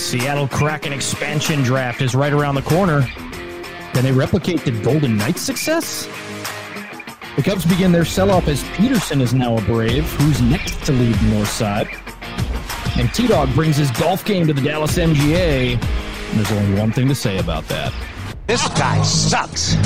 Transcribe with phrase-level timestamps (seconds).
[0.00, 3.02] Seattle Kraken expansion draft is right around the corner.
[3.92, 6.06] Can they replicate the Golden Knights success?
[7.36, 10.92] The Cubs begin their sell off as Pederson is now a Brave, who's next to
[10.92, 11.88] lead the North Side.
[12.96, 15.74] And T Dog brings his golf game to the Dallas MGA.
[15.74, 17.92] And there's only one thing to say about that.
[18.46, 19.76] This guy sucks.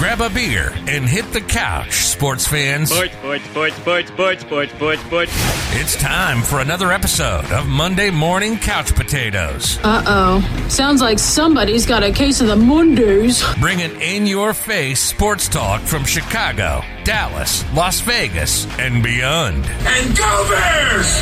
[0.00, 2.90] Grab a beer and hit the couch, sports fans.
[2.90, 5.32] Sports, sports, sports, sports, sports, sports, sports, sports.
[5.74, 9.78] It's time for another episode of Monday Morning Couch Potatoes.
[9.84, 10.66] Uh oh.
[10.70, 13.44] Sounds like somebody's got a case of the Mondays.
[13.60, 19.66] Bringing in your face sports talk from Chicago, Dallas, Las Vegas, and beyond.
[19.66, 21.20] And go Bears!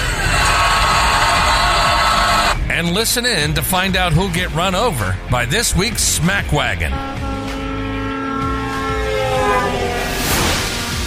[2.70, 6.92] And listen in to find out who'll get run over by this week's Smack Wagon.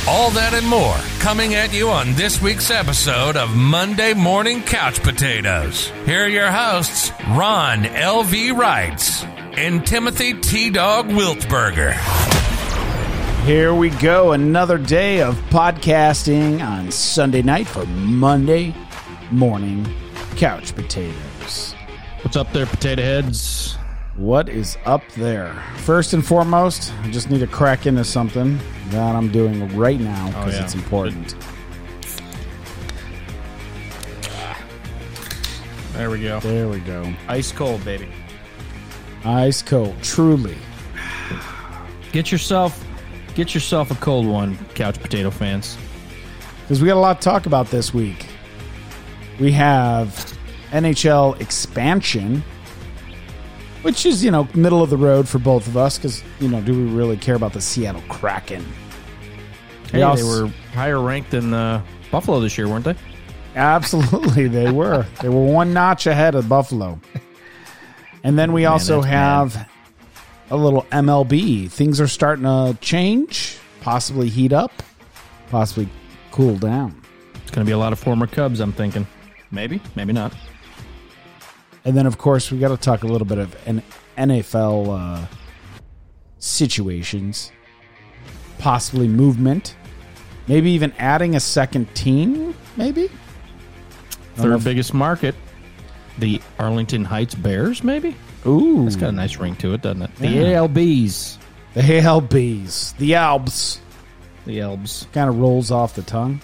[0.07, 5.01] All that and more coming at you on this week's episode of Monday Morning Couch
[5.03, 5.89] Potatoes.
[6.05, 8.51] Here are your hosts, Ron L.V.
[8.51, 10.71] Wrights and Timothy T.
[10.71, 11.93] Dog Wiltberger.
[13.45, 18.73] Here we go, another day of podcasting on Sunday night for Monday
[19.29, 19.87] morning
[20.35, 21.75] couch potatoes.
[22.23, 23.77] What's up there, potato heads?
[24.21, 25.51] What is up there?
[25.77, 30.25] First and foremost, I just need to crack into something that I'm doing right now
[30.25, 30.63] oh, because yeah.
[30.63, 31.35] it's important.
[35.93, 36.39] There we go.
[36.39, 37.11] There we go.
[37.29, 38.09] Ice cold, baby.
[39.25, 40.55] Ice cold, truly.
[42.11, 42.85] Get yourself
[43.33, 45.79] get yourself a cold one, couch potato fans.
[46.61, 48.27] Because we got a lot to talk about this week.
[49.39, 50.09] We have
[50.69, 52.43] NHL expansion,
[53.81, 56.61] which is, you know, middle of the road for both of us because, you know,
[56.61, 58.63] do we really care about the Seattle Kraken?
[59.85, 62.95] Hey, they also- were higher ranked than uh, Buffalo this year, weren't they?
[63.55, 65.05] Absolutely, they were.
[65.21, 66.99] they were one notch ahead of Buffalo.
[68.23, 69.69] And then we also that's have
[70.51, 71.69] a little MLB.
[71.71, 74.71] Things are starting to change, possibly heat up,
[75.49, 75.89] possibly
[76.31, 77.01] cool down.
[77.41, 79.07] It's going to be a lot of former Cubs, I'm thinking.
[79.49, 80.33] Maybe, maybe not.
[81.85, 83.81] And then, of course, we got to talk a little bit of an
[84.17, 85.25] NFL uh,
[86.37, 87.51] situations,
[88.59, 89.75] possibly movement,
[90.47, 92.53] maybe even adding a second team.
[92.77, 93.07] Maybe I
[94.41, 95.35] don't know Third biggest market,
[96.19, 98.15] the Arlington Heights Bears, maybe?
[98.45, 100.15] Ooh, It's got a nice ring to it, doesn't it?
[100.15, 100.61] The Yeah.
[100.61, 101.37] ALBs.
[101.73, 103.79] the ALBs, the Albs.
[104.45, 106.41] The Albs, kind of rolls off the tongue.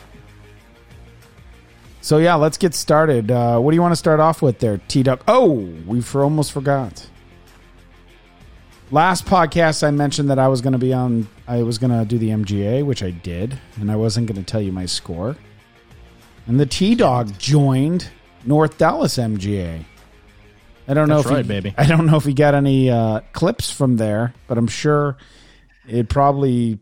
[2.01, 3.31] So yeah, let's get started.
[3.31, 5.23] Uh, what do you want to start off with there, T Duck?
[5.27, 5.53] Oh,
[5.85, 7.09] we for almost forgot.
[8.89, 11.27] Last podcast, I mentioned that I was going to be on.
[11.47, 14.49] I was going to do the MGA, which I did, and I wasn't going to
[14.49, 15.35] tell you my score.
[16.45, 18.07] And the T Dog joined
[18.45, 19.83] North Dallas MGA.
[20.87, 21.75] I don't know That's if he, baby.
[21.77, 25.17] I don't know if he got any uh, clips from there, but I'm sure
[25.85, 26.79] it probably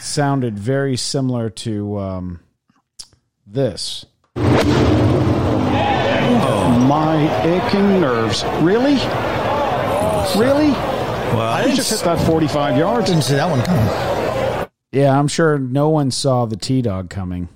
[0.00, 2.40] sounded very similar to um,
[3.46, 4.04] this.
[6.88, 8.44] My aching nerves.
[8.60, 8.94] Really?
[10.36, 10.70] Really?
[10.70, 13.06] Well, I I didn't, just hit that 45 yards.
[13.08, 14.68] didn't see that one coming.
[14.92, 17.48] Yeah, I'm sure no one saw the T Dog coming.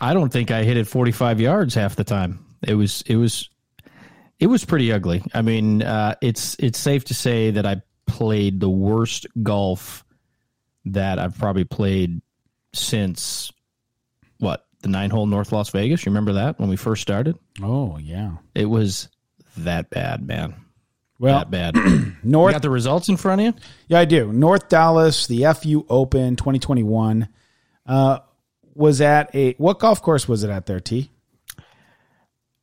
[0.00, 2.44] I don't think I hit it 45 yards half the time.
[2.66, 3.48] It was it was
[4.40, 5.22] it was pretty ugly.
[5.34, 10.04] I mean, uh, it's it's safe to say that I played the worst golf
[10.86, 12.20] that I've probably played
[12.72, 13.52] since
[14.38, 16.04] what the nine hole North Las Vegas.
[16.04, 17.38] You remember that when we first started?
[17.62, 18.32] Oh yeah.
[18.54, 19.08] It was
[19.56, 20.54] that bad, man.
[21.18, 21.76] Well, that bad.
[21.76, 22.52] you North.
[22.52, 23.54] got the results in front of you?
[23.88, 24.32] Yeah, I do.
[24.32, 27.28] North Dallas, the FU Open 2021,
[27.86, 28.20] uh,
[28.74, 30.80] was at a what golf course was it at there?
[30.80, 31.10] T.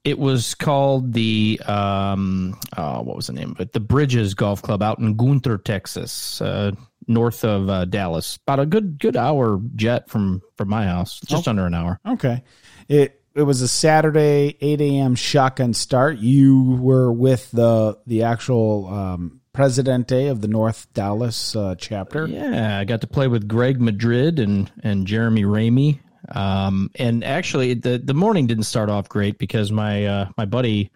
[0.05, 3.73] It was called the um, oh, what was the name of it?
[3.73, 6.71] The Bridges Golf Club out in Gunter, Texas, uh,
[7.07, 8.37] north of uh, Dallas.
[8.47, 11.99] About a good good hour jet from from my house, just under an hour.
[12.05, 12.43] Okay.
[12.87, 15.15] It it was a Saturday 8 a.m.
[15.15, 16.17] shotgun start.
[16.19, 22.27] You were with the the actual um, Presidente of the North Dallas uh, chapter.
[22.27, 25.99] Yeah, I got to play with Greg Madrid and and Jeremy Ramey.
[26.29, 30.91] Um, and actually, the the morning didn't start off great because my uh, my buddy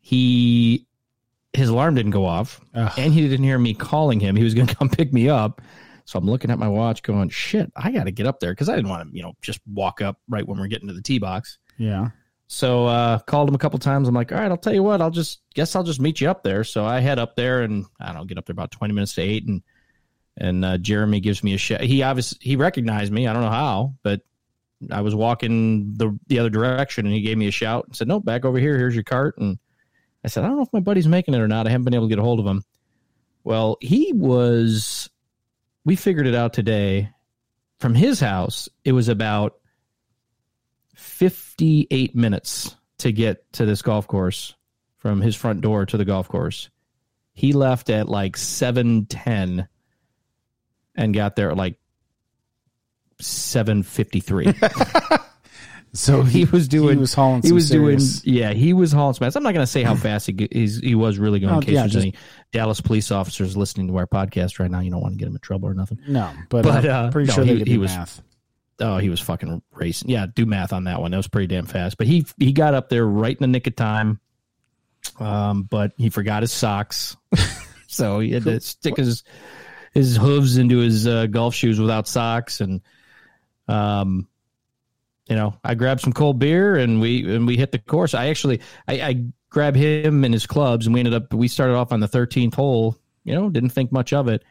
[0.00, 0.86] he
[1.54, 2.92] his alarm didn't go off, Ugh.
[2.98, 4.36] and he didn't hear me calling him.
[4.36, 5.62] He was going to come pick me up.
[6.06, 8.68] So I'm looking at my watch, going, "Shit, I got to get up there," because
[8.68, 11.02] I didn't want to, you know, just walk up right when we're getting to the
[11.02, 11.58] tee box.
[11.78, 12.10] Yeah.
[12.46, 14.06] So uh, called him a couple times.
[14.06, 16.28] I'm like, all right, I'll tell you what, I'll just guess I'll just meet you
[16.28, 16.62] up there.
[16.62, 19.14] So I head up there and I don't know, get up there about 20 minutes
[19.14, 19.62] to eight, and
[20.36, 21.80] and uh, Jeremy gives me a shot.
[21.80, 23.26] He obviously he recognized me.
[23.26, 24.20] I don't know how, but
[24.90, 28.08] I was walking the the other direction, and he gave me a shout and said,
[28.08, 28.76] "No, back over here.
[28.76, 29.58] Here's your cart." And
[30.24, 31.66] I said, "I don't know if my buddy's making it or not.
[31.66, 32.62] I haven't been able to get a hold of him."
[33.44, 35.10] Well, he was.
[35.84, 37.10] We figured it out today.
[37.78, 39.56] From his house, it was about
[40.94, 44.54] fifty-eight minutes to get to this golf course
[44.96, 46.70] from his front door to the golf course.
[47.34, 49.68] He left at like seven ten
[50.94, 51.76] and got there at like
[53.20, 54.54] seven fifty three.
[55.94, 59.14] So he was doing he was hauling he was serious- doing yeah he was hauling
[59.14, 59.36] some ass.
[59.36, 61.74] I'm not going to say how fast he he was really going Oh, in case
[61.74, 62.14] yeah, there's just- any
[62.52, 64.80] Dallas police officers listening to our podcast right now.
[64.80, 65.98] You don't want to get him in trouble or nothing.
[66.08, 68.22] no, but, But, uh, uh, pretty no, sure he- he was- math.
[68.80, 70.10] Oh, he was fucking racing.
[70.10, 71.12] Yeah, do math on that one.
[71.12, 71.96] That was pretty damn fast.
[71.96, 74.18] But he he got up there right in the nick of time.
[75.20, 77.16] Um, but he forgot his socks,
[77.86, 79.22] so he had to stick his
[79.92, 82.80] his hooves into his uh, golf shoes without socks, and
[83.68, 84.26] um,
[85.28, 88.14] you know, I grabbed some cold beer and we and we hit the course.
[88.14, 91.74] I actually I, I grabbed him and his clubs, and we ended up we started
[91.74, 92.96] off on the 13th hole.
[93.24, 94.42] You know, didn't think much of it,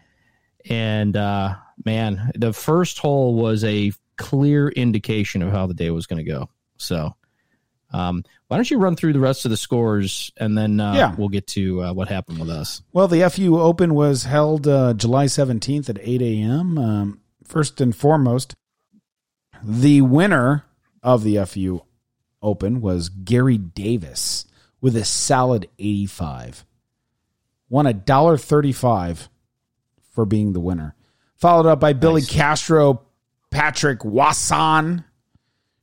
[0.70, 1.56] and uh,
[1.86, 6.32] man, the first hole was a clear indication of how the day was going to
[6.32, 6.50] go.
[6.78, 7.16] So,
[7.92, 11.16] um, why don't you run through the rest of the scores and then uh, Yeah.
[11.16, 12.82] we'll get to uh, what happened with us.
[12.94, 16.78] Well, the FU Open was held uh, July 17th at 8 a.m.
[16.78, 18.56] Um, first and foremost,
[19.64, 20.66] the winner
[21.02, 21.82] of the FU
[22.42, 24.46] Open was Gary Davis
[24.82, 26.66] with a solid 85.
[27.70, 29.30] Won a dollar 35
[30.12, 30.96] for being the winner.
[31.36, 33.02] Followed up by Billy Castro,
[33.50, 35.06] Patrick Wasson,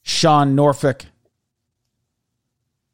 [0.03, 1.07] Sean Norfolk,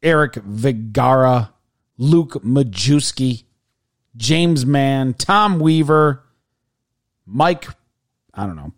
[0.01, 1.51] Eric Vigara,
[1.97, 3.43] Luke Majewski,
[4.15, 6.23] James Mann, Tom Weaver,
[7.25, 7.67] Mike,
[8.33, 8.73] I don't know,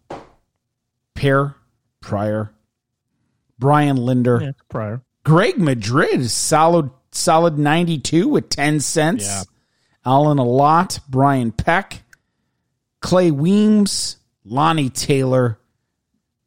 [1.13, 1.55] Pear,
[2.01, 2.53] Pryor,
[3.57, 5.01] Brian Linder, prior.
[5.23, 9.25] Greg Madrid, solid, solid 92 with 10 cents.
[9.25, 9.43] Yeah.
[10.05, 12.03] Alan Alott, Brian Peck,
[13.01, 15.59] Clay Weems, Lonnie Taylor,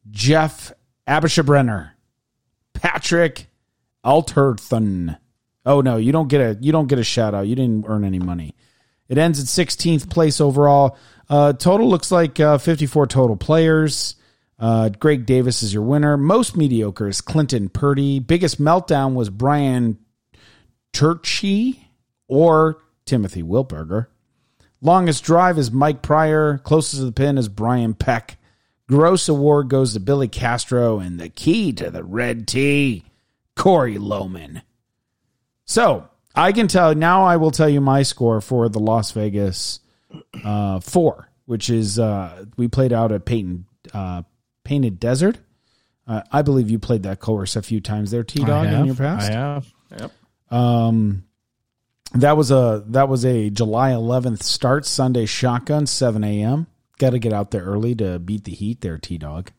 [0.09, 0.73] Jeff
[1.07, 1.91] Abishabrenner,
[2.73, 3.47] Patrick
[4.03, 5.17] Alterthun.
[5.65, 7.47] Oh no, you don't get a you don't get a shout out.
[7.47, 8.55] You didn't earn any money.
[9.07, 10.97] It ends at 16th place overall.
[11.29, 14.15] Uh, total looks like uh, 54 total players.
[14.63, 16.15] Uh, Greg Davis is your winner.
[16.15, 18.19] Most mediocre is Clinton Purdy.
[18.19, 19.97] Biggest meltdown was Brian
[20.93, 21.79] Turchi
[22.29, 24.07] or Timothy Wilberger.
[24.79, 26.59] Longest drive is Mike Pryor.
[26.59, 28.37] Closest to the pin is Brian Peck.
[28.87, 33.03] Gross award goes to Billy Castro, and the key to the red tee,
[33.57, 34.61] Corey Loman.
[35.65, 37.25] So I can tell now.
[37.25, 39.81] I will tell you my score for the Las Vegas
[40.45, 44.23] uh, four, which is uh, we played out at Peyton uh,
[44.63, 45.37] Painted Desert.
[46.05, 48.95] Uh, I believe you played that course a few times there, T Dog, in your
[48.95, 49.31] past.
[49.31, 49.73] I have.
[49.97, 50.11] Yep.
[50.51, 51.23] Um,
[52.15, 56.67] that was a that was a July 11th start, Sunday shotgun, 7 a.m.
[56.99, 59.51] Got to get out there early to beat the heat there, T Dog.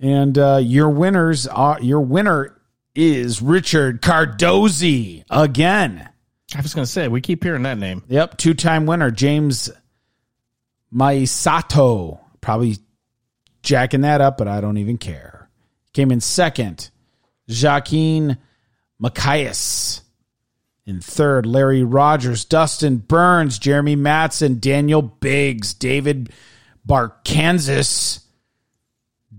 [0.00, 2.60] And uh, your winners are your winner
[2.94, 6.08] is Richard Cardozi again.
[6.54, 8.02] I was going to say we keep hearing that name.
[8.08, 9.70] Yep, two time winner James
[10.92, 12.20] Maisato.
[12.40, 12.78] Probably
[13.62, 15.48] jacking that up, but I don't even care.
[15.92, 16.90] Came in second.
[17.48, 18.38] Joaquin
[18.98, 20.02] Macias.
[20.86, 26.32] In third, Larry Rogers, Dustin Burns, Jeremy Matson, Daniel Biggs, David
[26.86, 28.20] Barkansas,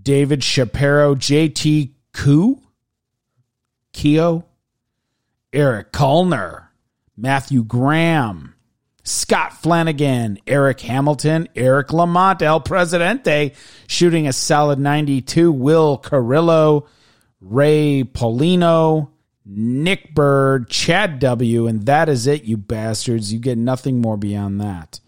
[0.00, 2.60] David Shapiro, JT Koo,
[3.92, 4.44] Keo,
[5.52, 6.68] Eric Kulner,
[7.16, 8.54] Matthew Graham,
[9.02, 13.54] Scott Flanagan, Eric Hamilton, Eric Lamont, El Presidente,
[13.88, 16.86] shooting a solid 92, Will Carrillo,
[17.40, 19.10] Ray Polino,
[19.44, 23.32] Nick Bird, Chad W, and that is it, you bastards.
[23.32, 25.00] You get nothing more beyond that.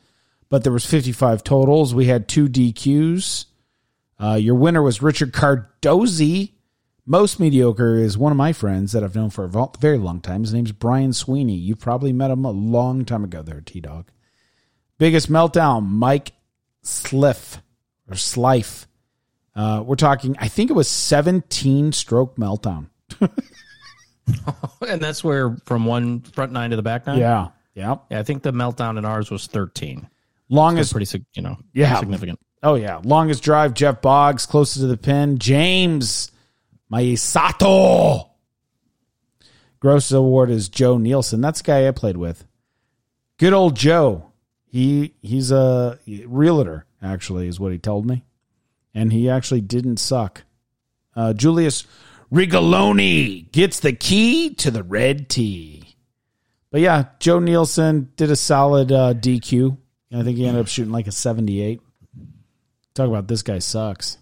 [0.48, 1.94] But there was 55 totals.
[1.94, 3.46] We had two DQs.
[4.18, 6.52] Uh, your winner was Richard Cardozi.
[7.04, 10.42] Most mediocre is one of my friends that I've known for a very long time.
[10.42, 11.56] His name's Brian Sweeney.
[11.56, 14.08] You probably met him a long time ago there, T Dog.
[14.98, 16.32] Biggest meltdown, Mike
[16.82, 17.60] Sliff
[18.08, 18.86] or Slife.
[19.56, 22.86] Uh, we're talking, I think it was 17 stroke meltdown.
[24.88, 27.18] And that's where from one front nine to the back nine.
[27.18, 27.48] Yeah.
[27.74, 27.96] Yeah.
[28.10, 30.08] Yeah, I think the meltdown in ours was 13.
[30.48, 31.98] Longest, Pretty, you know, Yeah.
[31.98, 32.38] significant.
[32.62, 33.00] oh yeah.
[33.02, 35.38] Longest drive, Jeff Boggs, closest to the pin.
[35.38, 36.30] James
[36.92, 38.28] Maisato.
[39.80, 41.40] Gross award is Joe Nielsen.
[41.40, 42.44] That's the guy I played with.
[43.38, 44.32] Good old Joe.
[44.66, 48.24] He he's a realtor, actually, is what he told me.
[48.94, 50.44] And he actually didn't suck.
[51.16, 51.86] Uh, Julius
[52.32, 55.96] Rigoloni gets the key to the red tee.
[56.70, 59.76] But yeah, Joe Nielsen did a solid uh, DQ.
[60.14, 61.80] I think he ended up shooting like a 78.
[62.94, 64.18] Talk about this guy sucks.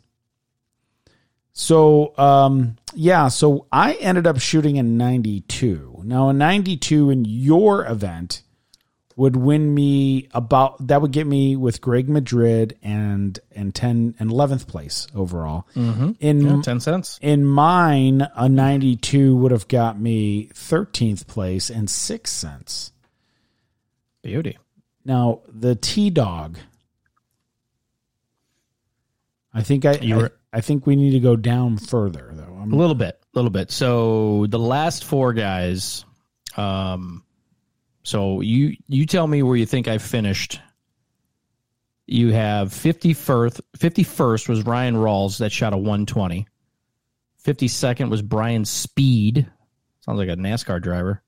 [1.61, 6.00] So, um, yeah, so I ended up shooting a 92.
[6.05, 8.43] Now, a 92 in your event
[9.14, 14.31] would win me about that would get me with Greg Madrid and and 10 and
[14.31, 15.67] 11th place overall.
[15.76, 17.19] In Yeah, Ten cents.
[17.21, 22.93] in mine, a 92 would have got me 13th place and 6 cents.
[24.23, 24.57] Beauty.
[25.05, 26.57] Now, the T Dog.
[29.52, 32.59] I think I, You were- I think we need to go down further though.
[32.61, 33.71] I'm A little bit, a little bit.
[33.71, 36.04] So the last four guys,
[36.57, 37.25] um,
[38.02, 40.61] so you you tell me where you think I finished.
[42.07, 43.61] You have fifty first.
[43.76, 46.47] Fifty first was Ryan Rawls that shot a one twenty.
[47.38, 49.47] Fifty second was Brian Speed.
[50.00, 51.23] Sounds like a NASCAR driver.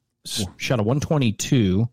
[0.57, 1.89] Shot a one twenty two.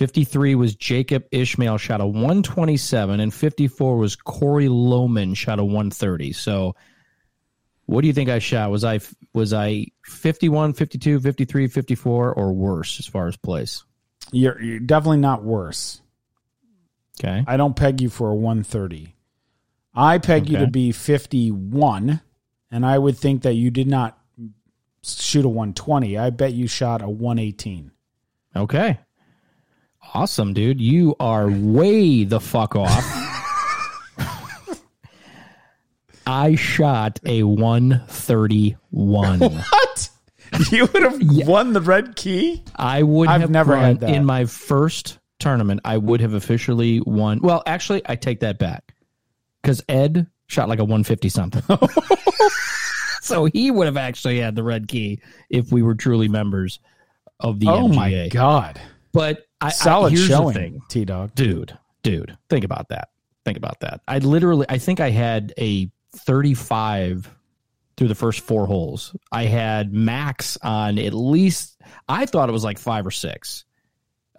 [0.00, 6.32] 53 was Jacob Ishmael, shot a 127, and 54 was Corey Lohman, shot a 130.
[6.32, 6.74] So,
[7.84, 8.70] what do you think I shot?
[8.70, 9.00] Was I
[9.34, 13.84] was I 51, 52, 53, 54, or worse as far as place?
[14.32, 16.00] you're, you're definitely not worse.
[17.22, 17.44] Okay.
[17.46, 19.14] I don't peg you for a 130.
[19.94, 22.22] I peg you to be 51,
[22.70, 24.18] and I would think that you did not
[25.02, 26.16] shoot a 120.
[26.16, 27.90] I bet you shot a 118.
[28.56, 28.98] Okay.
[30.14, 30.80] Awesome, dude.
[30.80, 33.04] You are way the fuck off.
[36.26, 39.40] I shot a 131.
[39.40, 40.08] What?
[40.70, 42.64] You would have won the red key?
[42.76, 44.10] I would I've have never had that.
[44.10, 45.80] in my first tournament.
[45.84, 47.38] I would have officially won.
[47.40, 48.94] Well, actually, I take that back
[49.62, 51.62] because Ed shot like a 150 something.
[53.22, 56.80] so he would have actually had the red key if we were truly members
[57.38, 57.94] of the oh MGA.
[57.94, 58.80] my god.
[59.12, 61.34] But I, Solid I, showing, thing, T Dog.
[61.34, 61.76] dude.
[62.02, 63.10] Dude, think about that.
[63.44, 64.00] Think about that.
[64.08, 67.30] I literally, I think I had a 35
[67.96, 69.14] through the first four holes.
[69.30, 71.78] I had max on at least.
[72.08, 73.64] I thought it was like five or six.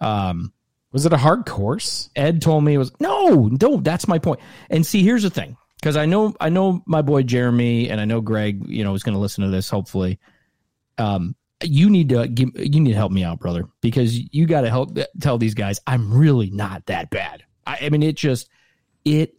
[0.00, 0.52] Um,
[0.90, 2.10] Was it a hard course?
[2.16, 3.84] Ed told me it was no, don't.
[3.84, 4.40] That's my point.
[4.68, 8.04] And see, here's the thing, because I know I know my boy Jeremy, and I
[8.04, 8.68] know Greg.
[8.68, 9.70] You know, is going to listen to this.
[9.70, 10.18] Hopefully,
[10.98, 14.62] um, you need to give you need to help me out, brother, because you got
[14.62, 17.44] to help tell these guys I'm really not that bad.
[17.66, 18.48] I, I mean, it just
[19.04, 19.34] it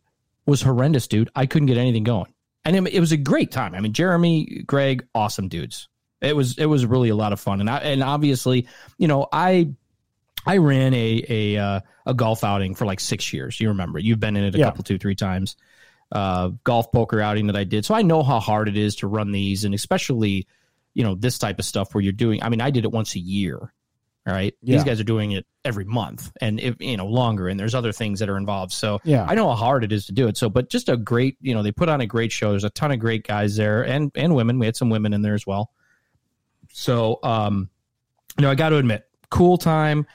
[0.45, 1.29] was horrendous, dude.
[1.35, 2.33] I couldn't get anything going,
[2.65, 3.75] and it, it was a great time.
[3.75, 5.87] I mean, Jeremy, Greg, awesome dudes.
[6.21, 9.27] It was it was really a lot of fun, and I, and obviously, you know,
[9.31, 9.69] I
[10.45, 13.59] I ran a a uh, a golf outing for like six years.
[13.59, 13.99] You remember?
[13.99, 14.65] You've been in it a Yeah.
[14.65, 15.55] couple, two, three times.
[16.11, 19.07] Uh, golf poker outing that I did, so I know how hard it is to
[19.07, 20.45] run these, and especially,
[20.93, 22.41] you know, this type of stuff where you're doing.
[22.43, 23.57] I mean, I did it once a year.
[24.25, 24.77] All right, Yeah.
[24.77, 27.91] these guys are doing it every month, and if you know longer, and there's other
[27.91, 28.71] things that are involved.
[28.71, 29.25] So Yeah.
[29.27, 30.38] I know how hard it is to do it.
[30.38, 32.51] So, but just a great, you know, they put on a great show.
[32.51, 34.59] There's a ton of great guys there, and and women.
[34.59, 35.71] We had some women in there as well.
[36.71, 37.69] So, um,
[38.38, 40.05] you know, I got to admit, cool time.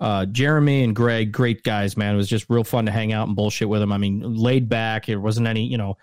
[0.00, 2.14] Uh, Jeremy and Greg, great guys, man.
[2.14, 3.92] It was just real fun to hang out and bullshit with them.
[3.92, 5.06] I mean, laid back.
[5.06, 5.96] There wasn't any, you know,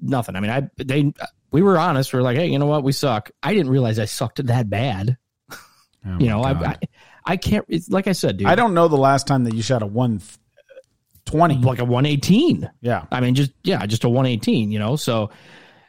[0.00, 0.34] nothing.
[0.34, 1.12] I mean, I they
[1.56, 2.12] we were honest.
[2.12, 2.84] We are like, hey, you know what?
[2.84, 3.30] We suck.
[3.42, 5.16] I didn't realize I sucked that bad.
[5.50, 6.76] Oh you know, I, I
[7.24, 7.64] I can't.
[7.66, 8.46] It's like I said, dude.
[8.46, 11.54] I don't know the last time that you shot a 120.
[11.62, 12.70] like a one eighteen.
[12.82, 13.06] Yeah.
[13.10, 14.96] I mean, just yeah, just a 118, you know.
[14.96, 15.30] So,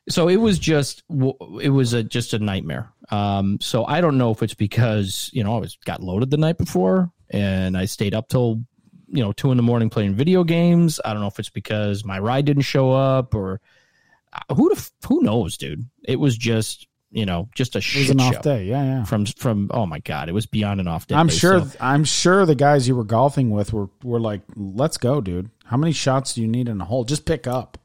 [0.08, 1.04] so it was just
[1.62, 2.90] it was a just a nightmare.
[3.12, 6.38] Um, so I don't know if it's because you know I was got loaded the
[6.38, 8.64] night before and I stayed up till
[9.10, 11.02] you know two in the morning playing video games.
[11.04, 13.60] I don't know if it's because my ride didn't show up or
[14.56, 15.88] who the, who knows, dude.
[16.04, 18.66] It was just you know just a It was shit an show off day.
[18.66, 19.04] Yeah, yeah.
[19.04, 21.16] from from oh my god, it was beyond an off day.
[21.16, 21.62] I'm sure.
[21.62, 25.50] So- I'm sure the guys you were golfing with were were like, "Let's go, dude.
[25.66, 27.04] How many shots do you need in a hole?
[27.04, 27.78] Just pick up."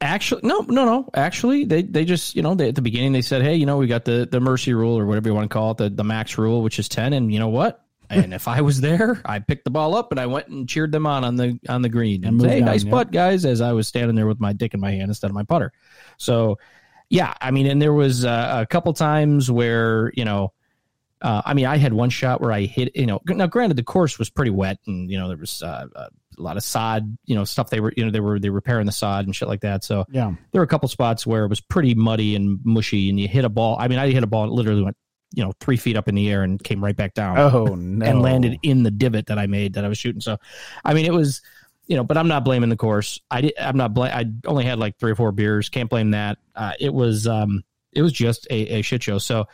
[0.00, 1.08] Actually, no, no, no.
[1.14, 3.78] Actually, they they just you know they, at the beginning they said, hey, you know,
[3.78, 6.04] we got the the mercy rule or whatever you want to call it, the the
[6.04, 7.84] max rule, which is ten, and you know what?
[8.10, 10.92] And if I was there, I picked the ball up and I went and cheered
[10.92, 12.90] them on on the on the green and, And hey, on, nice yeah.
[12.90, 15.34] putt, guys, as I was standing there with my dick in my hand instead of
[15.34, 15.72] my putter.
[16.16, 16.58] So,
[17.10, 20.52] yeah, I mean, and there was uh, a couple times where you know.
[21.20, 23.82] Uh, I mean, I had one shot where I hit, you know, now granted the
[23.82, 26.10] course was pretty wet and, you know, there was uh, a
[26.40, 28.86] lot of sod, you know, stuff they were, you know, they were, they were repairing
[28.86, 29.82] the sod and shit like that.
[29.82, 30.32] So Yeah.
[30.52, 33.44] there were a couple spots where it was pretty muddy and mushy and you hit
[33.44, 33.76] a ball.
[33.80, 34.96] I mean, I hit a ball and it literally went,
[35.32, 38.06] you know, three feet up in the air and came right back down Oh no.
[38.06, 40.20] and landed in the divot that I made that I was shooting.
[40.20, 40.38] So,
[40.84, 41.42] I mean, it was,
[41.86, 43.20] you know, but I'm not blaming the course.
[43.30, 43.94] I did, I'm not.
[43.94, 45.68] Bl- I only had like three or four beers.
[45.68, 46.38] Can't blame that.
[46.54, 49.18] Uh, it was um, it was just a, a shit show.
[49.18, 49.46] So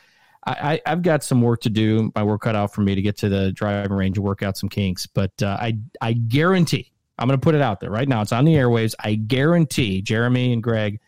[0.46, 2.12] I, I, have got some work to do.
[2.14, 4.56] My work cut out for me to get to the driving range and work out
[4.56, 5.06] some kinks.
[5.06, 8.22] But uh, I I guarantee I'm going to put it out there right now.
[8.22, 8.94] It's on the airwaves.
[8.98, 11.00] I guarantee Jeremy and Greg.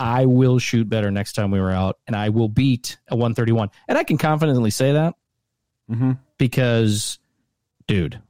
[0.00, 3.70] I will shoot better next time we were out, and I will beat a 131.
[3.86, 5.14] And I can confidently say that
[5.90, 6.12] Mm-hmm.
[6.38, 7.18] because,
[7.86, 8.20] dude,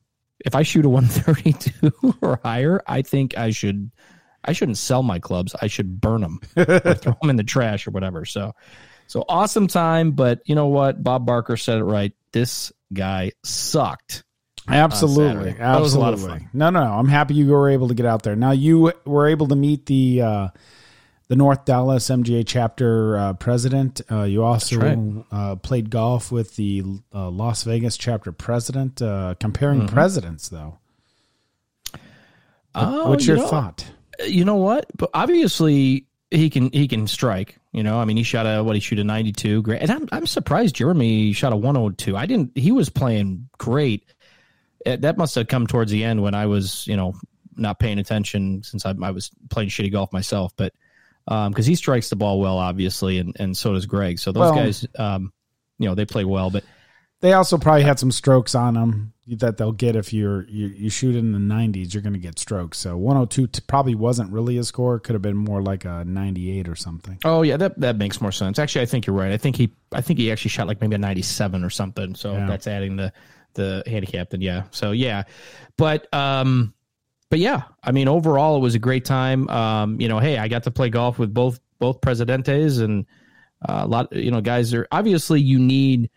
[0.44, 3.90] if I shoot a 132 or higher, I think I should.
[4.42, 5.54] I shouldn't sell my clubs.
[5.60, 8.24] I should burn them or throw them in the trash or whatever.
[8.24, 8.54] So,
[9.06, 10.12] so awesome time.
[10.12, 11.02] But you know what?
[11.04, 12.14] Bob Barker said it right.
[12.32, 14.24] This guy sucked.
[14.66, 15.58] Absolutely, Saturday.
[15.58, 16.40] That was a lot of absolutely.
[16.40, 16.50] fun.
[16.54, 16.92] No, no, no.
[16.92, 18.34] I'm happy you were able to get out there.
[18.34, 20.48] Now you were able to meet the uh,
[21.30, 24.00] the North Dallas MGA chapter uh, president.
[24.10, 25.24] Uh, you also right.
[25.30, 26.82] uh, played golf with the
[27.14, 29.00] uh, Las Vegas chapter president.
[29.00, 29.94] Uh, comparing Mm-hmm.
[29.94, 30.78] presidents, though,
[32.74, 33.86] Oh, what's you your know- thought?
[34.26, 34.86] you know what?
[34.96, 37.58] But obviously he can he can strike.
[37.72, 39.62] You know, I mean, he shot a what he shoot a ninety two.
[39.62, 42.16] Great, and I'm I'm surprised Jeremy shot a one hundred two.
[42.16, 42.56] I didn't.
[42.56, 44.04] He was playing great.
[44.86, 47.14] Eh, That must have come towards the end when I was you know
[47.56, 50.52] not paying attention since I, I was playing shitty golf myself.
[50.56, 50.72] But
[51.26, 54.18] because he strikes the ball well, obviously, and and so does Greg.
[54.18, 55.32] So those Well- guys, um,
[55.78, 56.50] you know, they play well.
[56.50, 56.64] But
[57.20, 60.90] They also probably had some strokes on them that they'll get if you're you, you
[60.90, 61.92] shoot in the 90s.
[61.94, 62.78] You're going to get strokes.
[62.78, 64.98] So 102 t- probably wasn't really a score.
[64.98, 67.18] Could have been more like a 98 or something.
[67.24, 68.58] Oh yeah, that that makes more sense.
[68.58, 69.32] Actually, I think you're right.
[69.32, 72.14] I think he I think he actually shot like maybe a 97 or something.
[72.14, 72.46] So Yeah.
[72.46, 73.12] that's adding the
[73.54, 74.30] the handicap.
[74.30, 74.64] Then yeah.
[74.70, 75.24] So yeah,
[75.76, 76.72] but um,
[77.30, 77.62] but yeah.
[77.82, 79.48] I mean, overall, it was a great time.
[79.48, 83.06] Um, you know, hey, I got to play golf with both both Presidentes and
[83.66, 84.12] uh, a lot.
[84.12, 86.10] You know, guys are obviously you need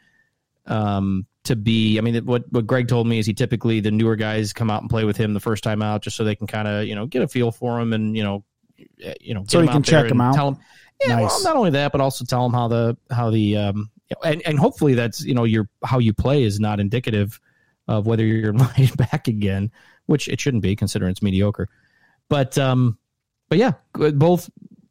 [0.65, 1.98] um to be.
[1.98, 4.82] I mean, what what Greg told me is he typically the newer guys come out
[4.82, 6.96] and play with him the first time out just so they can kind of you
[6.96, 8.43] know get a feel for him and you know
[9.01, 10.36] eh, you know So you can check him out?
[10.36, 10.58] Tell him,
[11.05, 11.29] yeah, Nice.
[11.29, 13.91] well, not only that, but also tell them how the how the um
[14.24, 17.40] and and hopefully that's you know your how you play is not indicative
[17.87, 19.72] of whether you're invited back again,
[20.05, 21.69] which it shouldn't be considering it's mediocre.
[22.29, 22.98] But um,
[23.50, 24.50] but yeah, both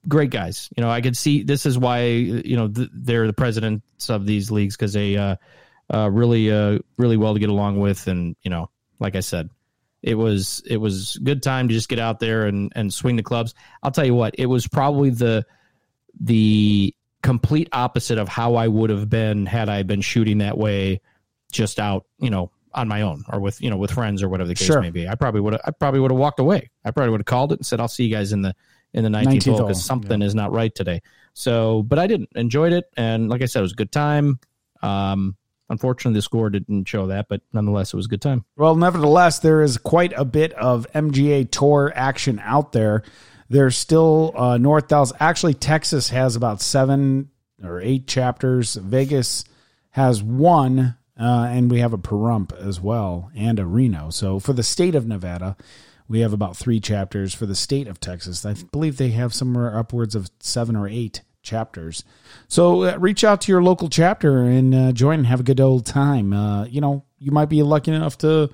[0.09, 0.68] great guys.
[0.76, 4.26] You know, I could see this is why you know th- they're the presidents of
[4.26, 5.37] these leagues because they uh,
[5.92, 9.50] uh really uh really well to get along with, and you know, like I said,
[10.02, 13.22] it was it was good time to just get out there and and swing the
[13.22, 13.55] clubs.
[13.83, 15.46] I'll tell you what, it was probably the
[16.20, 21.00] the complete opposite of how I would have been had I been shooting that way
[21.52, 24.49] just out, you know, on my own or with, you know, with friends or whatever
[24.49, 24.81] the case Sure.
[24.81, 25.09] may be.
[25.09, 26.71] I probably would have I probably would have walked away.
[26.85, 28.55] I probably would have called it and said I'll see you guys in the
[28.95, 31.01] in the 19th, 19th hole hole, because something is not right today.
[31.35, 34.39] So, but I didn't enjoyed it and like I said it was a good time.
[34.83, 35.37] Um
[35.71, 38.45] unfortunately the score didn't show that, but nonetheless it was a good time.
[38.57, 43.03] Well, nevertheless, there is quite a bit of MGA Tour action out there.
[43.49, 45.13] There's still uh, North Dallas.
[45.21, 47.31] Actually, Texas has about seven
[47.63, 48.75] or eight chapters.
[48.75, 49.45] Vegas
[49.91, 54.11] has one, uh, and we have a Pahrump as well, and a Reno.
[54.11, 55.57] So for the state of Nevada,
[56.09, 57.35] we have about three chapters.
[57.35, 61.22] For the state of Texas, I believe they have somewhere upwards of seven or eight
[61.42, 62.05] chapters.
[62.48, 65.61] So uh, reach out to your local chapter and uh, join and have a good
[65.61, 66.33] old time.
[66.33, 68.51] Uh, you know, you might be lucky enough to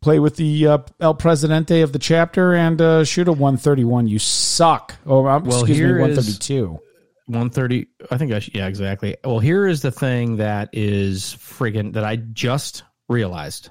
[0.00, 4.06] play with the uh, El Presidente of the chapter and uh, shoot a 131.
[4.06, 4.94] You suck.
[5.06, 6.78] Oh, Well, excuse me, here is- 132.
[7.26, 9.16] 130 i think i should yeah exactly.
[9.24, 13.70] Well here is the thing that is friggin that i just realized.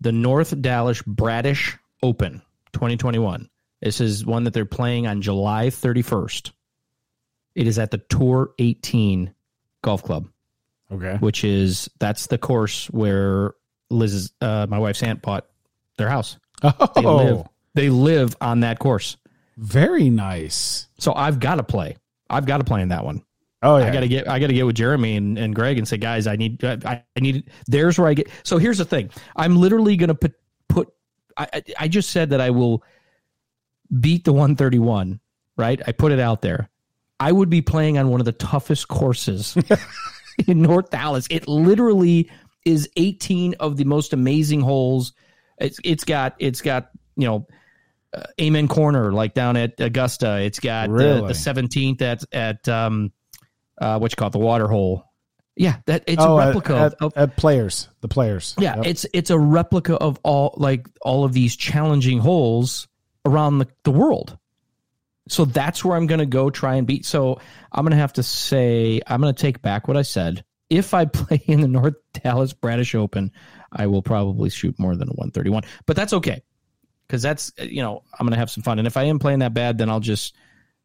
[0.00, 2.42] The north dallas bradish open
[2.72, 3.48] 2021
[3.80, 6.52] this is one that they're playing on july 31st
[7.54, 9.34] it is at the tour 18
[9.82, 10.28] golf club.
[10.92, 11.16] Okay.
[11.20, 13.52] which is that's the course where
[13.90, 15.46] liz's uh, my wife's aunt bought
[15.98, 16.38] their house.
[16.62, 16.70] They
[17.02, 19.16] live Oh, they live on that course.
[19.56, 20.86] Very nice.
[20.98, 21.96] so i've got to play
[22.30, 23.22] i've got to play in that one
[23.60, 23.86] Oh, yeah.
[23.88, 26.36] I gotta get I gotta get with Jeremy and, and Greg and say, guys, I
[26.36, 29.10] need I, I need there's where I get so here's the thing.
[29.34, 30.34] I'm literally gonna put
[30.68, 30.88] put
[31.36, 32.84] I I- I just said that I will
[34.00, 35.18] beat the 131,
[35.56, 35.80] right?
[35.88, 36.68] I put it out there.
[37.18, 39.56] I would be playing on one of the toughest courses
[40.46, 41.26] in North Dallas.
[41.28, 42.30] It literally
[42.64, 45.14] is 18 of the most amazing holes.
[45.58, 47.46] It's it's got it's got, you know,
[48.14, 50.40] uh, Amen Corner like down at Augusta.
[50.40, 51.26] It's got Really?
[51.28, 53.12] the, 17th at at um
[53.80, 55.04] uh what you call it, the water hole.
[55.56, 57.88] Yeah, that it's oh, a replica at, of, of at players.
[58.00, 58.54] The players.
[58.58, 58.86] yeah, Yep.
[58.86, 62.86] it's it's a replica of all like all of these challenging holes
[63.26, 64.38] around the, the world.
[65.28, 67.04] So that's where I'm going to go try and beat.
[67.04, 67.40] So
[67.70, 70.44] I'm going to have to say I'm going to take back what I said.
[70.70, 73.32] If I play in the North Dallas Bradish Open,
[73.72, 75.64] I will probably shoot more than a 131.
[75.86, 76.42] But that's okay.
[77.08, 78.78] Because that's uh, you know I'm going to have some fun.
[78.78, 80.36] And if I am playing that bad, then I'll just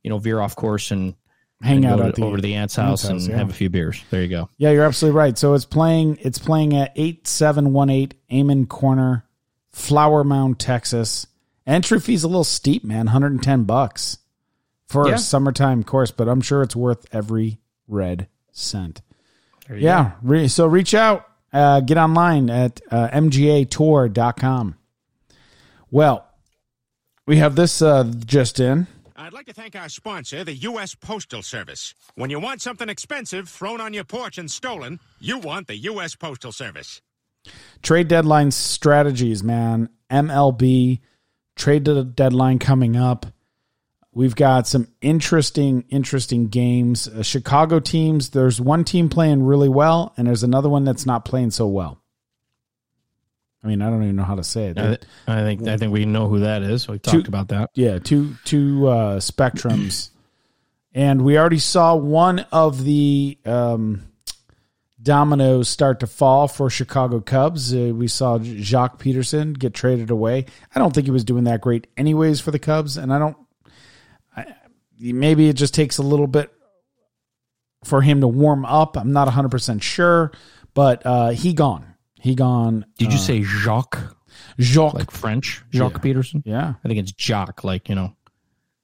[0.02, 1.14] you know veer off course and
[1.62, 3.38] Hang and out at to- the over to the aunt's aunt's house, and yeah.
[3.38, 4.02] have a few beers.
[4.10, 4.50] There you go.
[4.58, 5.38] Yeah, you're absolutely right.
[5.38, 6.18] So it's playing.
[6.22, 9.26] It's playing at eight seven one eight Amen Corner,
[9.72, 11.28] Flower Mound, Texas.
[11.66, 13.06] Entry fee's a little steep, man.
[13.06, 14.18] 110 bucks
[14.90, 15.16] for Yeah.
[15.16, 19.02] a summertime course, but I'm sure it's worth every red cent.
[19.74, 20.12] Yeah.
[20.22, 21.26] Re- so reach out.
[21.54, 24.76] Uh, get online at uh, mgatour.com.
[25.94, 26.26] Well,
[27.28, 28.88] we have this uh, just in.
[29.16, 30.96] I'd like to thank our sponsor, the U.S.
[30.96, 31.94] Postal Service.
[32.16, 36.16] When you want something expensive thrown on your porch and stolen, you want the U.S.
[36.16, 37.00] Postal Service.
[37.84, 39.88] trade deadline strategies, man.
[40.10, 41.00] MLB
[41.56, 43.28] trade deadline coming up.
[44.12, 47.08] We've got some interesting, interesting games.
[47.08, 48.32] Uh, Chicago teams.
[48.32, 52.03] There's one team playing really well, and there's another one that's not playing so well.
[53.64, 54.78] I mean, I don't even know how to say it.
[54.78, 56.88] I, th- I think I think we know who that is.
[56.88, 57.70] We talked Two- about that.
[57.76, 60.10] yeah, two two uh, spectrums,
[60.94, 64.04] and we already saw one of the um,
[65.02, 67.74] dominoes start to fall for Chicago Cubs.
[67.74, 70.46] Uh, we saw Jacques Peterson get traded away.
[70.76, 73.38] I don't think he was doing that great, anyways, for the Cubs, and I don't.
[74.36, 74.46] I,
[75.00, 76.52] maybe it just takes a little bit
[77.86, 78.98] for him to warm up.
[78.98, 80.34] I'm not 100 percent sure,
[80.74, 81.93] but uh, he gone.
[82.24, 82.86] He gone.
[82.98, 84.00] Did you uh, say Jacques,
[84.58, 84.94] Jacques?
[84.94, 86.42] like French Jacques Peterson?
[86.46, 88.16] yeah, I think it's Jock, like you know,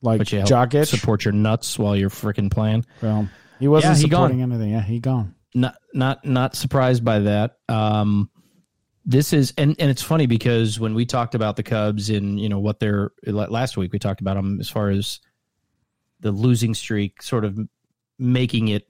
[0.02, 2.86] like you Jock support your nuts while you're freaking playing.
[3.02, 4.52] Well, he wasn't Yeah, he supporting gone.
[4.52, 4.72] anything.
[4.72, 5.36] Yeah, he gone.
[5.56, 7.60] not not not surprised by that.
[7.70, 8.30] Um,
[9.06, 12.50] this is and and it's funny because when we talked about the Cubs and you
[12.50, 15.22] know what they're last week we talked about them as far as
[16.20, 17.58] the losing streak sort of
[18.20, 18.89] making it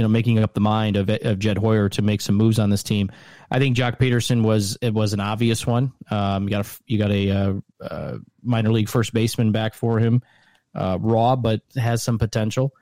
[0.00, 2.70] you know making up the mind of of Jed Hoyer to make some moves on
[2.70, 3.12] this team.
[3.50, 5.92] I think Joc Pederson was it was an obvious one.
[6.10, 7.52] Um, you got a you got a uh,
[7.84, 10.22] uh, minor league first baseman back for him,
[10.74, 12.72] uh, raw but has some potential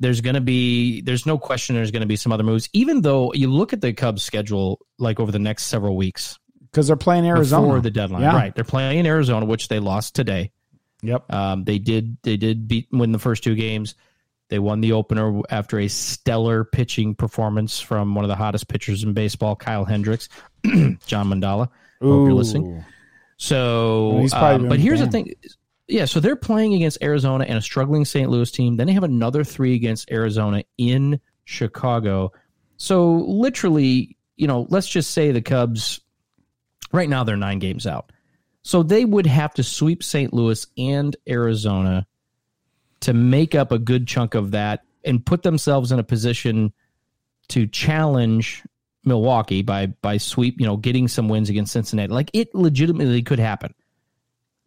[0.00, 3.02] there's going to be there's no question there's going to be some other moves even
[3.02, 6.38] though you look at the cubs schedule like over the next several weeks
[6.70, 8.34] because they're playing Arizona before the deadline Yeah.
[8.36, 10.52] right they're playing arizona which they lost today
[11.02, 11.32] Yep.
[11.32, 13.94] um, they did they did beat win the first two games
[14.50, 19.02] they won the opener after a stellar pitching performance from one of the hottest pitchers
[19.02, 20.28] in baseball kyle hendricks
[20.64, 21.68] john mandala
[22.00, 22.84] hope you're listening
[23.40, 25.32] so, Well, he's probably um, but here's the thing.
[25.88, 28.28] Yeah, so they're playing against Arizona and a struggling St.
[28.28, 28.76] Louis team.
[28.76, 32.32] Then they have another three against Arizona in Chicago.
[32.76, 36.02] So literally, you know, let's just say the Cubs
[36.92, 38.12] right now they're nine games out.
[38.60, 40.34] So they would have to sweep St.
[40.34, 42.06] Louis and Arizona
[43.00, 46.72] to make up a good chunk of that and put themselves in a position
[47.48, 48.62] to challenge
[49.04, 52.12] Milwaukee by by sweep, you know, getting some wins against Cincinnati.
[52.12, 53.74] Like it legitimately could happen.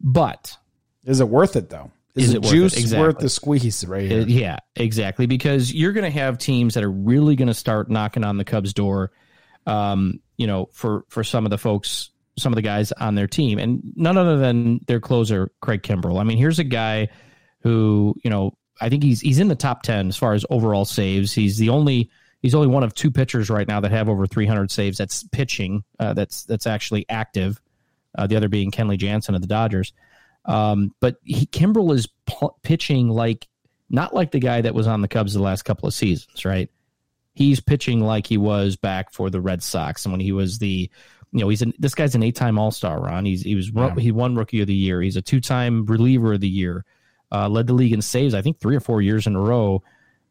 [0.00, 0.56] But
[1.04, 1.90] Is it worth it though?
[2.14, 2.80] Is, Is it worth juice it?
[2.80, 3.06] Exactly.
[3.06, 4.22] worth the squeeze right here?
[4.22, 5.26] Uh, yeah, exactly.
[5.26, 8.44] Because you're going to have teams that are really going to start knocking on the
[8.44, 9.10] Cubs' door.
[9.66, 13.26] Um, you know, for for some of the folks, some of the guys on their
[13.26, 16.20] team, and none other than their closer, Craig Kimbrel.
[16.20, 17.08] I mean, here's a guy
[17.64, 20.84] who, you know, I think he's he's in the top ten as far as overall
[20.84, 21.32] saves.
[21.32, 22.10] He's the only
[22.42, 24.98] he's only one of two pitchers right now that have over 300 saves.
[24.98, 25.82] That's pitching.
[25.98, 27.60] Uh, that's that's actually active.
[28.16, 29.92] Uh, the other being Kenley Jansen of the Dodgers.
[30.44, 33.48] Um, but he, Kimbrel is p- pitching like
[33.88, 36.70] not like the guy that was on the Cubs the last couple of seasons, right?
[37.32, 40.90] He's pitching like he was back for the Red Sox and when he was the,
[41.32, 43.00] you know, he's an, this guy's an eight-time All-Star.
[43.00, 45.00] Ron, he's he was ro- he won Rookie of the Year.
[45.00, 46.84] He's a two-time reliever of the year.
[47.34, 49.82] Uh, led the league in saves, I think three or four years in a row.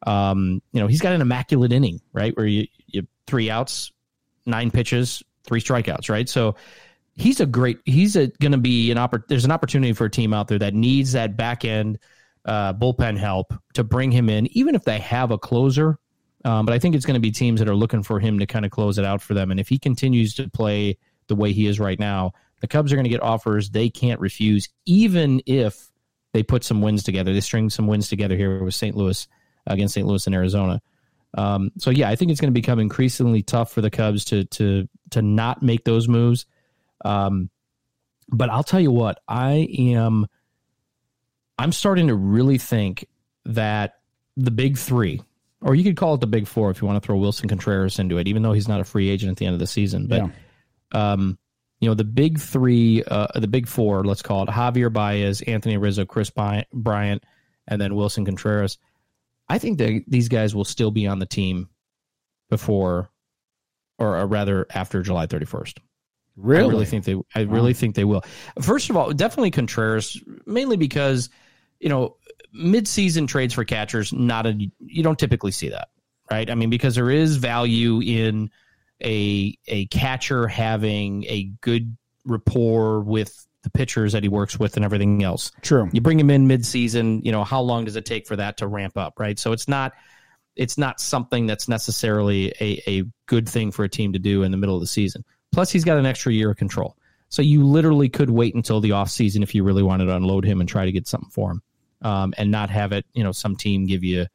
[0.08, 3.92] Um, you know, he's got an immaculate inning, right, where you, you three outs,
[4.46, 6.30] nine pitches, three strikeouts, right?
[6.30, 6.56] So
[7.16, 10.34] he's a great he's going to be an oppor- there's an opportunity for a team
[10.34, 12.00] out there that needs that back end
[12.46, 15.98] uh, bullpen help to bring him in even if they have a closer
[16.46, 18.46] um, but i think it's going to be teams that are looking for him to
[18.46, 21.54] kind of close it out for them and if he continues to play the way
[21.54, 25.42] he is right now the cubs are going to get offers they can't refuse even
[25.46, 25.92] if
[26.34, 29.28] they put some wins together they string some wins together here with st louis
[29.68, 30.82] against st louis and arizona
[31.36, 34.44] um, so yeah i think it's going to become increasingly tough for the cubs to
[34.46, 36.46] to to not make those moves
[37.04, 37.50] um,
[38.30, 40.28] but I'll tell you what, I am.
[41.58, 43.08] I'm starting to really think
[43.46, 44.00] that
[44.36, 45.22] the big three,
[45.62, 48.00] or you could call it the big four if you want to throw Willson Contreras
[48.00, 50.08] into it, even though he's not a free agent at the end of the season.
[50.08, 50.22] But,
[50.92, 51.38] um,
[51.84, 55.76] you know, the big three, uh, the big four, let's call it Javier Baez, Anthony
[55.76, 57.24] Rizzo, Kris Bryant,
[57.68, 58.78] and then Willson Contreras.
[59.50, 61.68] I think that these guys will still be on the team
[62.50, 63.10] before,
[64.00, 65.80] or uh, rather after July 31st.
[66.38, 66.64] Really?
[66.64, 67.16] I really think they.
[67.36, 68.24] I really think they will.
[68.62, 71.30] First of all, definitely Contreras, mainly because
[71.82, 72.16] you know
[72.54, 74.14] mid-season trades for catchers.
[74.14, 75.90] Not a you don't typically see that,
[76.32, 76.50] right?
[76.50, 78.52] I mean, because there is value in
[79.04, 84.84] a a catcher having a good rapport with the pitchers that he works with and
[84.86, 85.52] everything else.
[85.62, 85.90] True.
[85.94, 87.22] You bring him in mid-season.
[87.24, 89.40] You know how long does it take for that to ramp up, right?
[89.40, 89.94] So it's not
[90.56, 94.52] it's not something that's necessarily a, a good thing for a team to do in
[94.52, 95.24] the middle of the season.
[95.52, 96.96] Plus, he's got an extra year of control.
[97.30, 100.60] So you literally could wait until the offseason if you really wanted to unload him
[100.60, 101.62] and try to get something for him
[102.04, 104.28] um, and not have it, you know, some team give you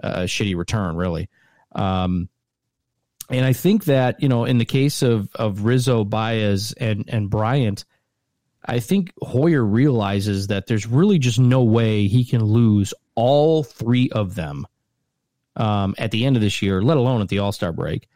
[0.00, 1.30] a shitty return, really.
[1.74, 2.28] Um,
[3.32, 7.30] and I think that, you know, in the case of, of Rizzo, Baez, and, and
[7.30, 7.84] Bryant,
[8.64, 14.10] I think Hoyer realizes that there's really just no way he can lose all three
[14.10, 14.66] of them
[15.56, 18.08] um, at the end of this year, let alone at the All Star break.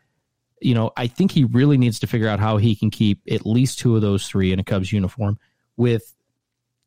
[0.61, 3.47] You know, I think he really needs to figure out how he can keep at
[3.47, 5.39] least two of those three in a Cubs uniform
[5.77, 6.15] with,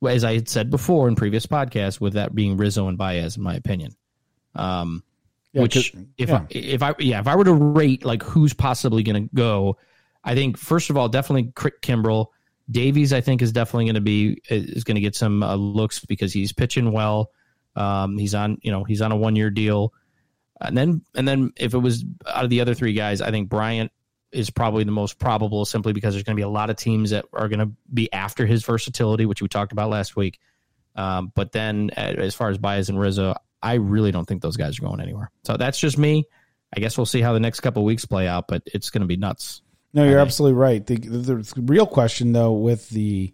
[0.07, 3.43] as I had said before in previous podcasts, with that being Rizzo and Baez, in
[3.43, 3.95] my opinion.
[4.55, 5.03] Um,
[5.53, 6.35] Yeah, which if yeah.
[6.35, 9.77] I, if I yeah if I were to rate like who's possibly going to go,
[10.23, 12.27] I think first of all definitely Crick Kimbrel,
[12.69, 16.05] Davies I think is definitely going to be is going to get some uh, looks
[16.05, 17.31] because he's pitching well.
[17.75, 19.93] Um, he's on you know he's on a one year deal,
[20.61, 23.49] and then and then if it was out of the other three guys, I think
[23.49, 23.91] Bryant
[24.31, 27.09] is probably the most probable simply because there's going to be a lot of teams
[27.09, 30.39] that are going to be after his versatility, which we talked about last week.
[30.95, 34.79] Um, but then as far as Baez and Rizzo, I really don't think those guys
[34.79, 35.31] are going anywhere.
[35.43, 36.25] So that's just me.
[36.75, 39.01] I guess we'll see how the next couple of weeks play out, but it's going
[39.01, 39.61] to be nuts.
[39.93, 40.85] No, you're absolutely right.
[40.85, 43.33] The, the, the real question, though, with the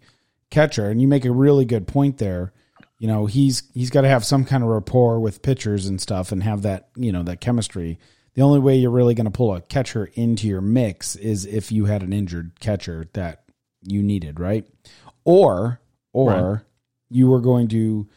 [0.50, 2.52] catcher, and you make a really good point there.
[2.98, 6.32] You know, he's he's got to have some kind of rapport with pitchers and stuff,
[6.32, 7.98] and have that you know that chemistry.
[8.32, 11.70] The only way you're really going to pull a catcher into your mix is if
[11.70, 13.44] you had an injured catcher that
[13.82, 14.64] you needed, right?
[15.24, 15.80] Or
[16.14, 16.60] or Right.
[17.10, 18.08] you were going to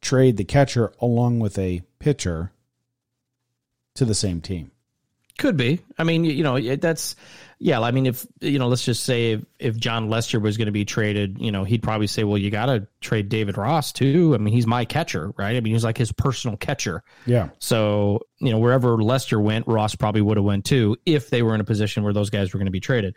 [0.00, 2.52] trade the catcher along with a pitcher
[3.94, 4.70] to the same team.
[5.38, 5.80] Could be.
[5.96, 7.14] I mean, you know, that's
[7.60, 7.80] yeah.
[7.80, 10.72] I mean, if you know, let's just say if, if Jon Lester was going to
[10.72, 14.34] be traded, you know, he'd probably say, well, you got to trade David Ross too.
[14.34, 15.56] I mean, he's my catcher, right?
[15.56, 17.04] I mean, he's like his personal catcher.
[17.24, 17.50] Yeah.
[17.60, 21.54] So you know, wherever Lester went, Ross probably would have went too if they were
[21.54, 23.14] in a position where those guys were going to be traded.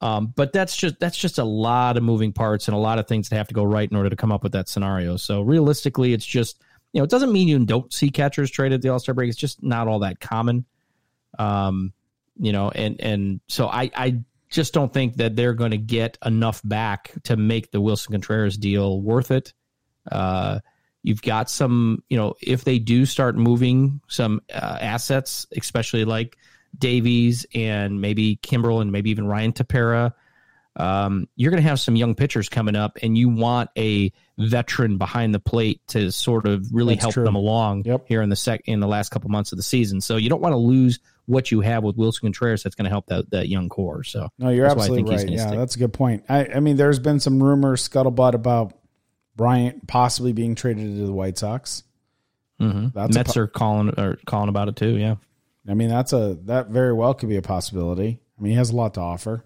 [0.00, 3.06] Um, but that's just that's just a lot of moving parts and a lot of
[3.06, 5.16] things that have to go right in order to come up with that scenario.
[5.16, 6.60] So realistically, it's just
[6.92, 9.28] you know, it doesn't mean you don't see catchers traded at the All Star break.
[9.28, 10.64] It's just not all that common.
[11.38, 11.92] Um,
[12.38, 16.16] you know, and and so I I just don't think that they're going to get
[16.24, 19.52] enough back to make the Willson Contreras deal worth it.
[20.10, 20.60] Uh,
[21.02, 26.36] you've got some, you know, if they do start moving some uh, assets, especially like
[26.78, 30.12] Davies and maybe Kimbrel and maybe even Ryan Tepera,
[30.76, 34.98] um, you're going to have some young pitchers coming up, and you want a veteran
[34.98, 37.24] behind the plate to sort of really That's help true.
[37.24, 38.06] them along Yep.
[38.08, 40.00] here in the sec in the last couple months of the season.
[40.00, 42.64] So you don't want to lose what you have with Willson Contreras.
[42.64, 44.02] That's going to help that that young core.
[44.02, 45.28] So No, you're that's why I absolutely right.
[45.30, 45.58] Yeah, stick.
[45.58, 46.24] that's a good point.
[46.28, 48.74] I, I mean, there's been some rumors, scuttlebutt about
[49.36, 51.84] Bryant possibly being traded to the White Sox.
[52.60, 52.92] Mhm.
[52.92, 54.96] That's Mets po- are calling or calling about it too.
[54.96, 55.16] Yeah.
[55.68, 58.20] I mean, that's a that very well could be a possibility.
[58.38, 59.44] I mean, he has a lot to offer,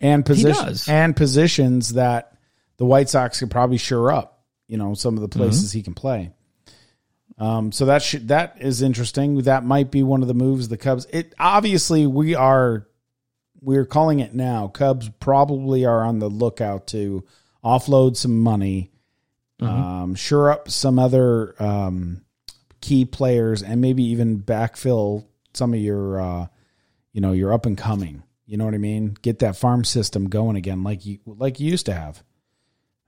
[0.00, 0.88] and position does.
[0.88, 2.32] and positions that
[2.78, 4.44] the White Sox could probably sure up.
[4.66, 5.78] You know, some of the places Mm-hmm.
[5.78, 6.32] he can play.
[7.38, 9.42] Um, so that should that is interesting.
[9.42, 11.06] That might be one of the moves the Cubs.
[11.12, 12.86] It obviously we are
[13.60, 14.68] we're calling it now.
[14.68, 17.24] Cubs probably are on the lookout to
[17.62, 18.90] offload some money,
[19.60, 22.22] um, sure up some other um,
[22.80, 26.46] key players, and maybe even backfill some of your, uh,
[27.12, 28.22] you know, your up and coming.
[28.46, 29.16] You know what I mean?
[29.22, 32.22] Get that farm system going again, like you like you used to have.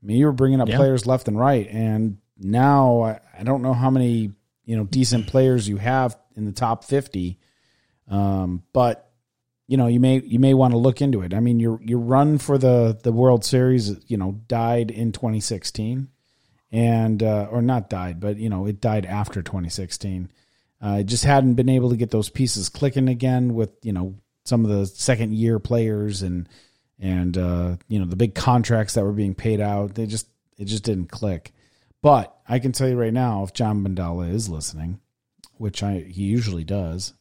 [0.03, 0.77] I mean, you were bringing up Yeah.
[0.77, 4.33] players left and right, and now I, I don't know how many
[4.65, 7.39] you know decent players you have in the top fifty,
[8.09, 9.11] um, but
[9.67, 11.35] you know you may you may want to look into it.
[11.35, 16.09] I mean, your your run for the the World Series, you know, died in 2016,
[16.71, 20.31] and uh, or not died, but you know it died after 2016.
[20.81, 24.65] Uh, just hadn't been able to get those pieces clicking again with you know some
[24.65, 26.49] of the second year players and
[26.99, 29.95] and uh, you know the big contracts that were being paid out.
[29.95, 31.53] They just it just didn't click.
[32.01, 35.01] But I can tell you right now, if John Bandala is listening,
[35.57, 37.15] which I he usually does,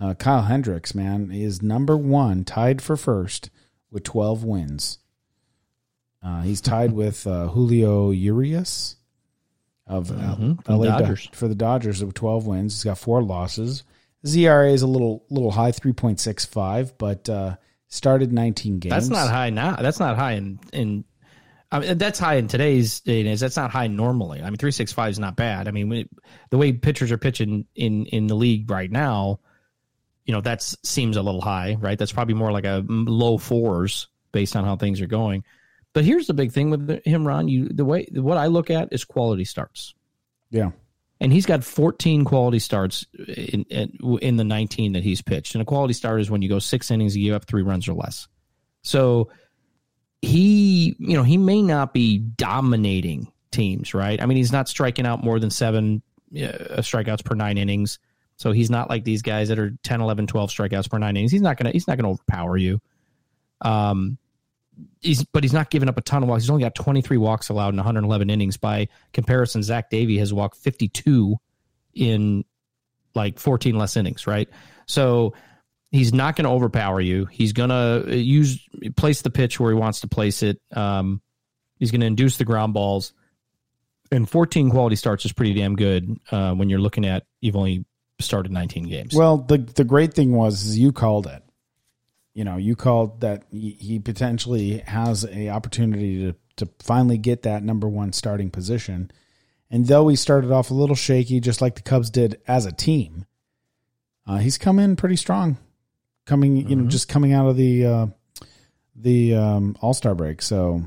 [0.00, 3.50] uh, Kyle Hendricks, man, is number one, tied for first
[3.90, 4.98] with 12 wins.
[6.22, 8.96] Uh, he's tied with uh, Julio Urias
[9.86, 11.28] of uh, Mhm, from LA Do- Dodgers.
[11.32, 12.74] for the Dodgers with 12 wins.
[12.74, 13.84] He's got four losses.
[14.26, 18.90] ERA is a little little high, 3.65, but uh, started 19 games.
[18.90, 19.76] That's not high now.
[19.76, 21.04] That's not high in in.
[21.70, 23.40] I mean, that's high in today's day and age.
[23.40, 24.40] That's not high normally.
[24.40, 25.68] I mean, three six five is not bad.
[25.68, 26.10] I mean, it,
[26.50, 29.38] the way pitchers are pitching in in the league right now,
[30.24, 31.98] you know, that seems a little high, right?
[31.98, 35.44] That's probably more like a low fours based on how things are going.
[35.96, 37.48] But here's the big thing with him, Ron.
[37.48, 39.94] You the way what I look at is quality starts.
[40.50, 40.72] Yeah.
[41.22, 45.54] And he's got 14 quality starts in, in in the 19 that he's pitched.
[45.54, 47.88] And a quality start is when you go six innings, you give up three runs
[47.88, 48.28] or less.
[48.82, 49.30] So
[50.20, 54.20] he, you know, he may not be dominating teams, right?
[54.20, 56.02] I mean, he's not striking out more than seven
[56.34, 58.00] uh, strikeouts per nine innings.
[58.36, 61.32] So he's not like these guys that are 10, 11, 12 strikeouts per nine innings.
[61.32, 62.82] He's not going to, he's not to overpower you.
[63.62, 64.18] Um,
[65.00, 66.44] he's, but he's not giving up a ton of walks.
[66.44, 68.56] He's only got 23 walks allowed in 111 innings.
[68.56, 71.36] By comparison, Zach Davies has walked 52
[71.94, 72.44] in
[73.14, 74.48] like 14 less innings, right?
[74.86, 75.34] So
[75.90, 77.26] he's not going to overpower you.
[77.26, 78.60] He's going to use
[78.96, 80.60] place the pitch where he wants to place it.
[80.74, 81.20] Um,
[81.78, 83.12] he's going to induce the ground balls.
[84.12, 87.84] And 14 quality starts is pretty damn good uh, when you're looking at you've only
[88.20, 89.14] started 19 games.
[89.14, 91.42] Well, the the great thing was you called it.
[92.36, 97.62] You know, you called that he, potentially has a opportunity to to finally get that
[97.62, 99.10] number one starting position.
[99.70, 102.72] And though he started off a little shaky, just like the Cubs did as a
[102.72, 103.24] team,
[104.26, 105.56] uh, he's come in pretty strong.
[106.26, 108.06] Coming, you know, just coming out of the uh,
[108.94, 110.42] the um, All Star break.
[110.42, 110.86] So,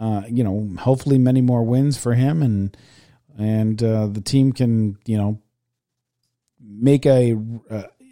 [0.00, 2.76] uh, you know, hopefully many more wins for him, and
[3.38, 5.40] and uh, the team can, you know,
[6.60, 7.36] make a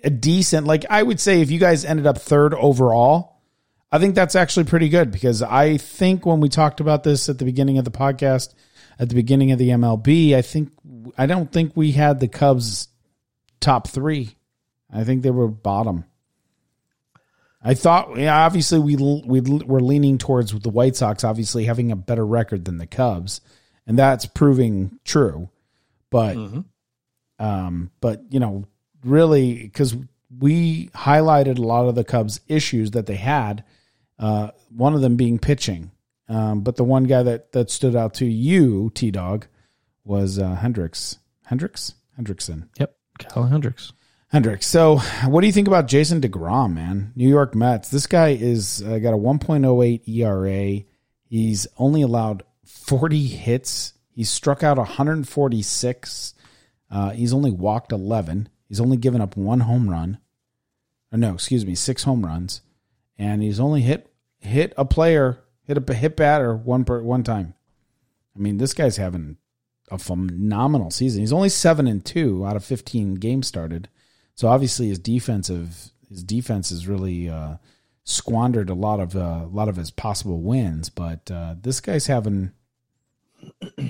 [0.07, 3.43] a decent like I would say if you guys ended up third overall,
[3.91, 7.39] I think that's actually pretty good because I think when we talked about this at
[7.39, 8.55] the beginning of the podcast,
[8.99, 10.71] at the beginning of the MLB, I think
[11.19, 12.89] I don't think we had the Cubs
[13.61, 14.35] top 3.
[14.93, 16.05] I think they were bottom.
[17.63, 21.97] I thought yeah, obviously we we were leaning towards the White Sox obviously having a
[21.97, 23.41] better record than the Cubs
[23.87, 25.51] and that's proving true.
[26.11, 26.37] But
[27.39, 28.67] um, but you know,
[29.07, 29.97] really, because
[30.39, 33.65] we highlighted a lot of the Cubs' issues that they had.
[34.19, 35.91] Uh, one of them being pitching,
[36.29, 39.47] um, but the one guy that that stood out to you, T Dog,
[40.05, 41.19] was uh, Hendricks.
[41.45, 41.95] Hendricks.
[42.19, 42.69] Hendrickson.
[42.79, 43.93] Yep, Kyle Hendricks.
[44.29, 44.67] Hendricks.
[44.67, 47.13] So, what do you think about Jason Degrom, man?
[47.15, 47.91] New York Mets.
[47.91, 50.85] This guy is uh, got a 1.08 ERA.
[51.25, 53.93] He's only allowed 40 hits.
[54.11, 56.35] He's struck out 146.
[56.91, 58.49] Uh, he's only walked 11.
[58.69, 60.19] He's only given up one home run.
[61.13, 62.63] Or no, excuse me, six home runs,
[63.17, 67.55] and he's only hit hit a player, hit a hit batter one per one time.
[68.35, 69.37] I mean, this guy's having
[69.91, 71.21] a phenomenal season.
[71.21, 73.89] He's only seven and two out of 15 games started.
[74.35, 77.57] So obviously his defensive his defense has really uh,
[78.05, 80.91] squandered a lot of uh, a lot of his possible wins.
[80.91, 82.53] But uh, this guy's having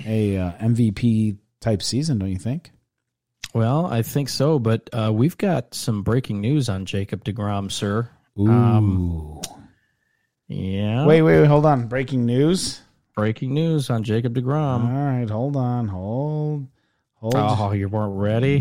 [0.05, 2.71] a uh, MVP type season, don't you think?
[3.57, 8.07] Well, I think so, but uh, we've got some breaking news on Jacob DeGrom, sir.
[8.39, 8.47] Ooh.
[8.47, 9.41] Um,
[10.47, 11.07] yeah.
[11.07, 11.87] Wait, wait, wait, hold on.
[11.87, 12.79] Breaking news.
[13.15, 14.85] Breaking news on Jacob DeGrom.
[14.85, 16.67] All right, hold on, hold,
[17.15, 17.33] hold.
[17.35, 18.59] Oh, you weren't ready?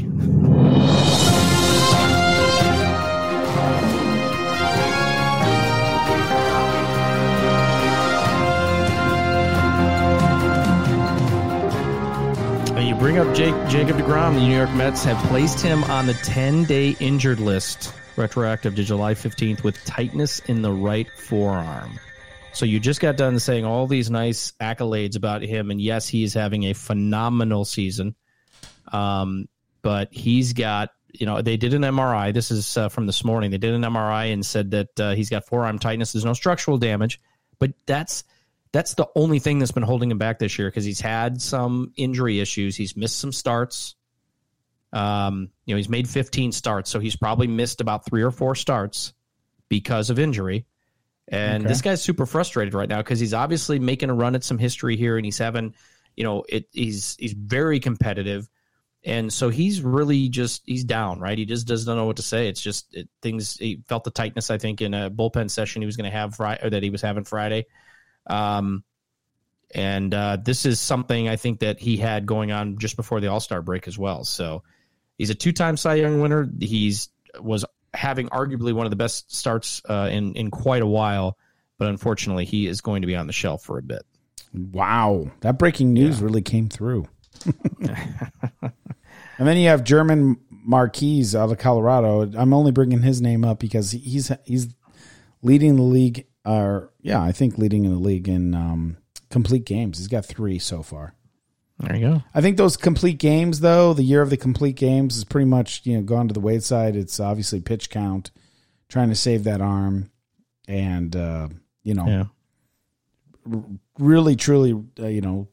[12.98, 14.35] Bring up Jake, Jacob DeGrom.
[14.35, 18.85] The New York Mets have placed him on the 10 day injured list, retroactive to
[18.85, 21.98] July 15th, with tightness in the right forearm.
[22.52, 26.24] So you just got done saying all these nice accolades about him, and yes, he
[26.24, 28.14] is having a phenomenal season.
[28.92, 29.48] Um,
[29.82, 32.32] but he's got, you know, they did an MRI.
[32.32, 33.50] This is uh, from this morning.
[33.50, 36.12] They did an MRI and said that uh, he's got forearm tightness.
[36.12, 37.20] There's no structural damage,
[37.59, 38.24] but that's
[38.72, 41.92] that's the only thing that's been holding him back this year because he's had some
[41.96, 42.76] injury issues.
[42.76, 43.94] He's missed some starts.
[44.92, 48.55] Um, you know, he's made 15 starts, so he's probably missed about three or four
[48.55, 49.12] starts
[49.68, 50.66] because of injury.
[51.29, 51.68] And Okay.
[51.68, 54.97] this guy's super frustrated right now because he's obviously making a run at some history
[54.97, 55.74] here, and he's having,
[56.16, 56.66] you know, it.
[56.70, 58.49] He's he's very competitive,
[59.05, 61.36] and so he's really just he's down, right?
[61.36, 62.49] He just doesn't know what to say.
[62.49, 63.57] It's just it, things.
[63.57, 66.36] He felt the tightness, I think, in a bullpen session he was going to have
[66.36, 67.66] Friday, or that he was having Friday.
[68.27, 68.85] Um,
[69.74, 73.29] and uh, this is something I think that he had going on just before the
[73.29, 74.24] All Star break as well.
[74.24, 74.62] So
[75.18, 76.49] he's a two time Cy Young winner.
[76.61, 77.09] He's
[77.41, 81.37] was having arguably one of the best starts uh, in in quite a while,
[81.79, 84.03] but unfortunately, he is going to be on the shelf for a bit.
[84.55, 87.09] Wow, that breaking news really came through.
[87.45, 88.72] and
[89.39, 92.22] then you have German Marquez out of Colorado.
[92.22, 94.68] I'm only bringing his name up because he's he's
[95.43, 96.27] leading the league.
[96.47, 98.97] Or yeah, I think leading in the league in um,
[99.30, 99.99] complete games.
[99.99, 101.14] He's got three so far.
[101.78, 102.22] There you go.
[102.34, 105.84] I think those complete games, though, the year of the complete games is pretty much
[105.84, 106.97] you know gone to the wayside.
[106.97, 108.30] It's obviously pitch count,
[108.88, 110.11] trying to save that arm,
[110.68, 111.49] and uh,
[111.82, 112.24] you know, Yeah.
[113.53, 113.64] r-
[113.99, 115.49] really truly, uh, you know,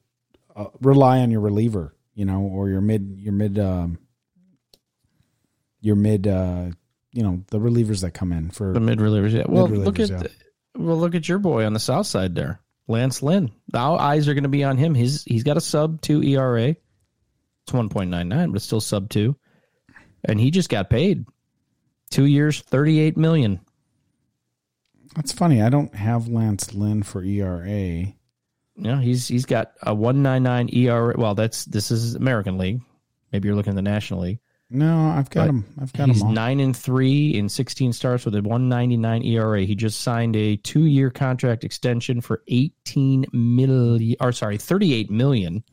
[0.55, 3.97] uh, rely on your reliever, you know, or your mid, your mid, um,
[5.81, 6.67] your mid, uh,
[7.11, 9.31] you know, the relievers that come in for The mid relievers.
[9.33, 9.43] Yeah.
[9.47, 10.23] Well, look at yeah.
[10.75, 13.51] Well, look at your boy on the south side there, Lance Lynn.
[13.69, 14.95] The eyes are going to be on him.
[14.95, 16.75] He's he's got a sub two ERA.
[17.63, 19.35] It's one point nine nine, but it's still sub two,
[20.23, 21.25] and he just got paid
[22.09, 23.59] two years, thirty eight million.
[25.15, 25.61] That's funny.
[25.61, 28.13] I don't have Lance Lynn for ERA.
[28.75, 31.13] Yeah, he's he's got a one nine nine ERA.
[31.17, 32.81] Well, that's this is American League.
[33.31, 34.39] Maybe you're looking at the National League.
[34.75, 35.65] No, I've got But him.
[35.79, 39.61] I've got He's him He's nine and three in 16 starts with a 199 ERA.
[39.61, 45.63] He just signed a two-year contract extension for 18 million, or sorry, 38 million.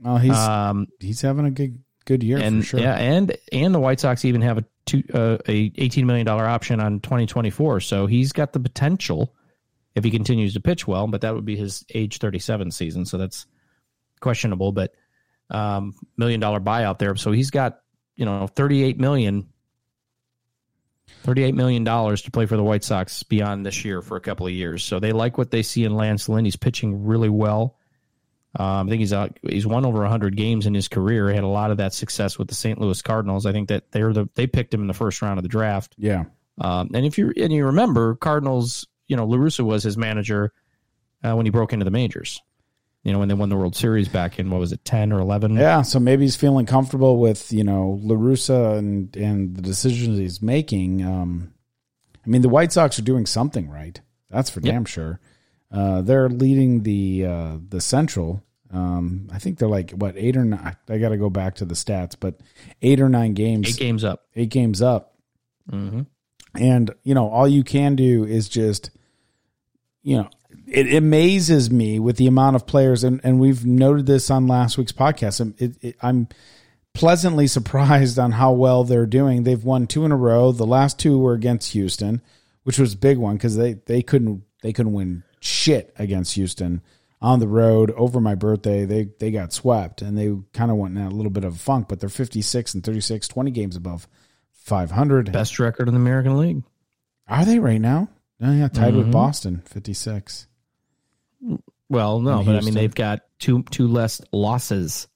[0.00, 2.80] Well, he's Um, he's having a good good year and for sure.
[2.80, 6.46] yeah, and and the White Sox even have a two uh, a 18 million dollar
[6.46, 7.80] option on 2024.
[7.80, 9.34] So he's got the potential
[9.94, 13.06] if he continues to pitch well, but that would be his age 37 season.
[13.06, 13.46] So that's
[14.20, 14.92] questionable, but
[15.50, 17.16] um, million dollar buyout there.
[17.16, 17.80] So he's got
[18.16, 19.48] you know 38 million.
[21.24, 24.52] $38 million to play for the White Sox beyond this year for a couple of
[24.52, 24.84] years.
[24.84, 26.44] So they like what they see in Lance Lynn.
[26.44, 27.76] He's pitching really well.
[28.58, 31.28] Um, I think he's out, he's won over 100 games in his career.
[31.28, 32.80] He had a lot of that success with the St.
[32.80, 33.46] Louis Cardinals.
[33.46, 35.94] I think that they're the they picked him in the first round of the draft.
[35.98, 36.24] yeah.
[36.60, 40.52] Um, and if you and you remember, Cardinals, you know, La Russa was his manager
[41.22, 42.42] uh, when he broke into the majors.
[43.04, 45.20] You know, when they won the World Series back in what was it, 10 or
[45.20, 45.54] 11?
[45.54, 50.18] Yeah, so maybe he's feeling comfortable with you know La Russa and and the decisions
[50.18, 51.02] he's making.
[51.04, 51.54] Um,
[52.26, 54.00] I mean, the White Sox are doing something right.
[54.30, 54.72] That's for Yep.
[54.74, 55.20] damn sure.
[55.70, 58.42] Uh, they're leading the uh, the Central.
[58.70, 60.76] Um, I think they're like what eight or nine.
[60.88, 62.38] I got to go back to the stats, but
[62.82, 64.26] eight or nine games, Eight games up.
[64.36, 65.14] eight games up.
[65.70, 66.00] hmm
[66.54, 68.90] And, you know, all you can do is just,
[70.02, 70.28] you know,
[70.70, 74.76] it amazes me with the amount of players, and, and we've noted this on last
[74.78, 75.40] week's podcast.
[75.40, 76.28] I'm- It, it, I'm
[76.94, 79.42] pleasantly surprised on how well they're doing.
[79.44, 80.52] They've won two in a row.
[80.52, 82.20] The last two were against Houston,
[82.64, 86.82] which was a big one because they, they couldn't they couldn't win shit against Houston
[87.22, 88.84] on the road over my birthday.
[88.84, 91.58] They they got swept and they kind of went in a little bit of a
[91.58, 94.08] funk, but they're 56 and 36, 20 games above
[94.52, 95.30] 500.
[95.32, 96.62] Best record in the American League.
[97.28, 98.08] Are they right now?
[98.42, 99.12] Oh yeah, tied with Mhm.
[99.12, 100.47] Boston, fifty six.
[101.88, 105.08] Well, no, but I mean they've got two two less losses.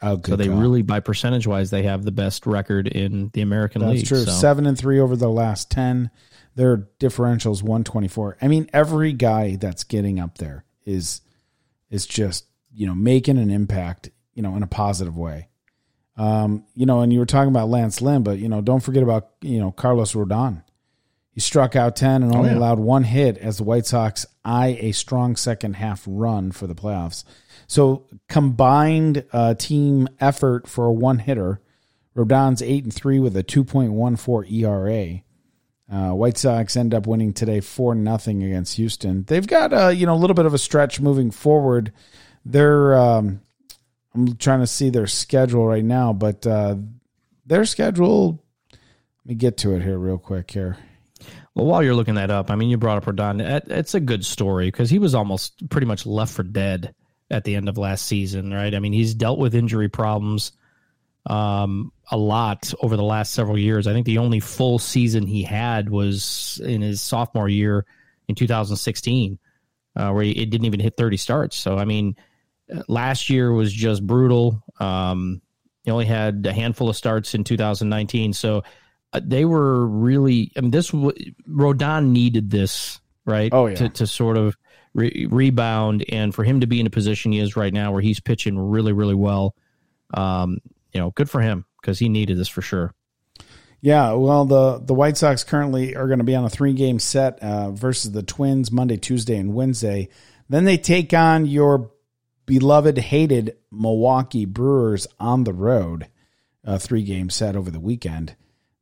[0.00, 0.32] Oh, good.
[0.32, 3.92] So they really, by percentage wise, they have the best record in the American That's
[3.92, 4.00] League.
[4.00, 4.24] That's true.
[4.24, 6.10] So- Seven and three over the last ten.
[6.54, 8.36] Their differentials one twenty four.
[8.42, 11.20] I mean, every guy that's getting up there is
[11.90, 14.10] is just you know making an impact.
[14.34, 15.48] You know, in a positive way.
[16.16, 19.02] Um, you know, and you were talking about Lance Lynn, but you know, don't forget
[19.02, 20.62] about you know Carlos Rodon.
[21.38, 22.56] He struck out ten and only yeah.
[22.56, 26.74] allowed one hit as the White Sox eye a strong second half run for the
[26.74, 27.22] playoffs.
[27.68, 31.60] So combined uh, team effort for a one hitter,
[32.16, 35.22] Rodon's eight and three with a two point one four ERA.
[35.88, 39.22] Uh, White Sox end up winning today four nothing against Houston.
[39.22, 41.92] They've got uh, you know a little bit of a stretch moving forward.
[42.44, 43.42] They're um,
[44.12, 46.78] I'm trying to see their schedule right now, but uh,
[47.46, 48.42] their schedule.
[48.72, 48.80] Let
[49.24, 50.78] me get to it here real quick here.
[51.58, 53.40] Well, while you're looking that up, I mean, you brought up Rodon.
[53.68, 56.94] It's a good story because he was almost pretty much left for dead
[57.32, 58.72] at the end of last season, right?
[58.72, 60.52] I mean, he's dealt with injury problems
[61.26, 63.88] um, a lot over the last several years.
[63.88, 67.84] I think the only full season he had was in his sophomore year
[68.28, 69.36] in 2016,
[69.96, 71.56] uh, where he it didn't even hit 30 starts.
[71.56, 72.14] So, I mean,
[72.86, 74.62] last year was just brutal.
[74.78, 75.42] Um,
[75.82, 78.32] he only had a handful of starts in 2019.
[78.32, 78.62] So,
[79.12, 80.52] they were really.
[80.56, 83.52] I mean, this Rodon needed this, right?
[83.52, 83.76] Oh, yeah.
[83.76, 84.56] To to sort of
[84.94, 88.02] re- rebound and for him to be in a position he is right now, where
[88.02, 89.54] he's pitching really, really well.
[90.14, 90.58] Um,
[90.92, 92.94] you know, good for him because he needed this for sure.
[93.80, 96.98] Yeah, well, the the White Sox currently are going to be on a three game
[96.98, 100.08] set uh, versus the Twins Monday, Tuesday, and Wednesday.
[100.48, 101.92] Then they take on your
[102.44, 106.08] beloved, hated Milwaukee Brewers on the road,
[106.64, 108.34] a three game set over the weekend.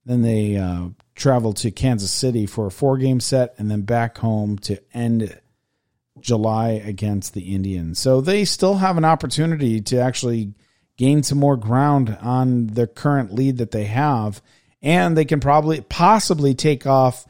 [0.06, 4.18] Then they uh, travel to Kansas City for a four game set, and then back
[4.18, 5.38] home to end
[6.20, 7.98] July against the Indians.
[7.98, 10.54] So they still have an opportunity to actually
[10.96, 14.40] gain some more ground on the current lead that they have,
[14.80, 17.26] and they can probably possibly take off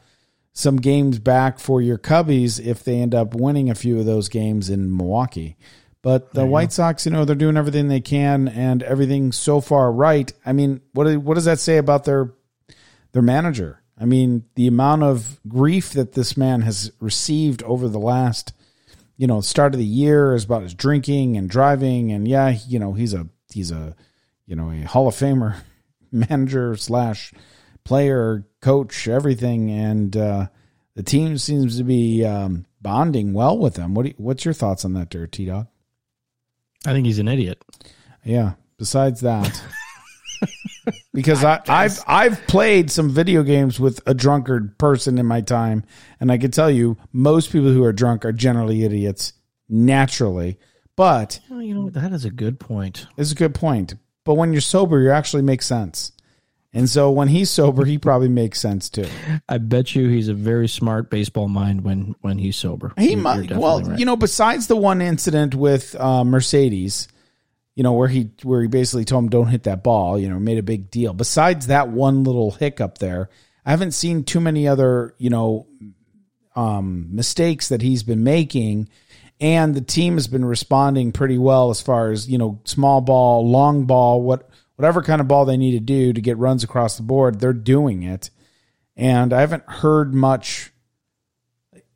[0.53, 4.29] some games back for your Cubbies if they end up winning a few of those
[4.29, 5.57] games in Milwaukee.
[6.03, 9.91] But the White Sox, you know, they're doing everything they can and everything so far
[9.91, 10.31] right.
[10.45, 12.31] I mean, what what does that say about their
[13.17, 13.81] their manager?
[13.99, 18.53] I mean, the amount of grief that this man has received over the last,
[19.17, 22.77] you know, start of the year is about his drinking and driving, and yeah, you
[22.77, 23.95] know, he's a he's a
[24.45, 25.55] you know a Hall of Famer
[26.11, 27.33] manager slash
[27.83, 30.45] player, coach, everything, and uh,
[30.93, 33.95] the team seems to be um, bonding well with him.
[33.95, 35.65] What do you, what's your thoughts on that, there, T Dog?
[36.85, 37.65] I think he's an idiot.
[38.23, 38.53] Yeah.
[38.77, 39.59] Besides that,
[41.13, 45.83] because I, I've I've played some video games with a drunkard person in my time,
[46.19, 49.33] and I can tell you most people who are drunk are generally idiots
[49.67, 50.57] naturally.
[50.95, 53.05] But Oh, you know that is a good point.
[53.17, 53.93] it's a good point.
[54.23, 56.11] But when you're sober, you actually make sense.
[56.73, 59.07] And so when he's sober, he probably makes sense too.
[59.47, 62.93] I bet you he's a very smart baseball mind when when he's sober.
[62.97, 63.49] He You're- might.
[63.49, 63.97] you're Well, right.
[63.99, 67.07] you know, besides the one incident with uh, Mercedes,
[67.77, 70.39] you know, where he where he basically told him don't hit that ball, you know,
[70.39, 71.13] made a big deal.
[71.13, 73.29] Besides that one little hiccup there,
[73.63, 75.67] I haven't seen too many other, you know,
[76.55, 78.89] um, mistakes that he's been making.
[79.39, 83.47] And the team has been responding pretty well as far as, you know, small ball,
[83.47, 86.97] long ball, what whatever kind of ball they need to do to get runs across
[86.97, 88.31] the board, they're doing it.
[88.95, 90.71] And I haven't heard much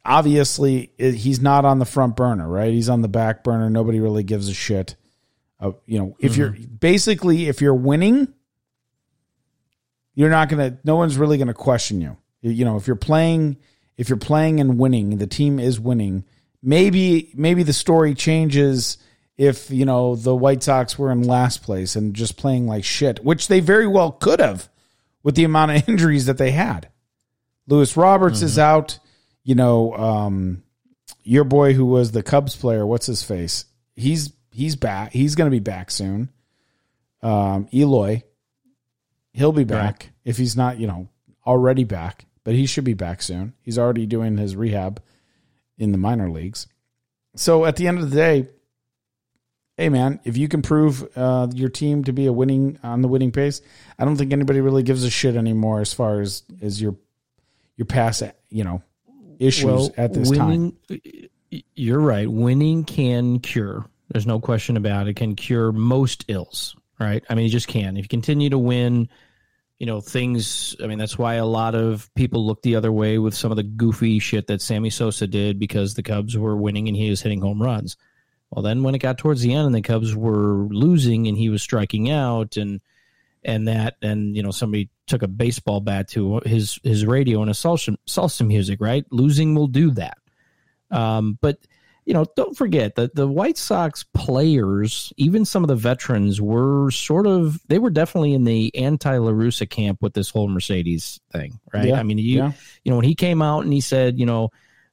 [0.05, 2.71] obviously he's not on the front burner, right?
[2.71, 3.71] He's on the back burner.
[3.71, 4.95] Nobody really gives a shit.
[5.61, 6.49] Uh, you know, if you're
[6.79, 8.33] basically if you're winning,
[10.15, 10.79] you're not gonna.
[10.83, 12.17] No one's really gonna question you.
[12.41, 13.57] You- know, if you're playing,
[13.97, 16.25] if you're playing and winning, the team is winning.
[16.63, 18.97] Maybe maybe the story changes
[19.37, 23.23] if you know the White Sox were in last place and just playing like shit,
[23.23, 24.67] which they very well could have
[25.23, 26.89] with the amount of injuries that they had.
[27.67, 28.99] Luis Roberts is out.
[29.43, 30.63] You know, um,
[31.23, 33.65] your boy who was the Cubs player, what's his face?
[33.95, 35.11] He's he's back.
[35.11, 36.29] He's going to be back soon.
[37.21, 38.23] Um, Eloy,
[39.33, 41.07] he'll be back if he's not, you know,
[41.45, 43.53] already back, but he should be back soon.
[43.61, 45.01] He's already doing his rehab
[45.77, 46.67] in the minor leagues.
[47.35, 48.49] So at the end of the day,
[49.77, 53.07] hey man, if you can prove uh, your team to be a winning on the
[53.07, 53.61] winning pace,
[53.97, 56.95] I don't think anybody really gives a shit anymore as far as as your
[57.77, 58.83] your past, you know,
[59.39, 60.77] issues at this time.
[61.75, 62.29] You're right.
[62.29, 63.85] Winning can cure.
[64.11, 65.15] There's no question about it.
[65.15, 67.23] Can cure most ills, right?
[67.29, 67.95] I mean, it just can.
[67.95, 69.09] If you continue to win,
[69.79, 70.75] you know, things.
[70.83, 73.57] I mean, that's why a lot of people look the other way with some of
[73.57, 77.21] the goofy shit that Sammy Sosa did because the Cubs were winning and he was
[77.21, 77.97] hitting home runs.
[78.51, 81.49] Well, then when it got towards the end and the Cubs were losing and he
[81.49, 82.81] was striking out and
[83.43, 87.49] and that and you know somebody took a baseball bat to his his radio and
[87.49, 89.05] a salsa salsa music, right?
[89.09, 90.17] Losing will do that.
[90.91, 91.57] Um, but
[92.05, 96.89] you know, don't forget that the White Sox players, even some of the veterans, were
[96.89, 101.19] sort of they were definitely in the anti La Russa camp with this whole Mercedes
[101.31, 101.89] thing, right?
[101.89, 102.51] Yeah, I mean, you yeah.
[102.83, 104.49] you know when he came out and he said, you know,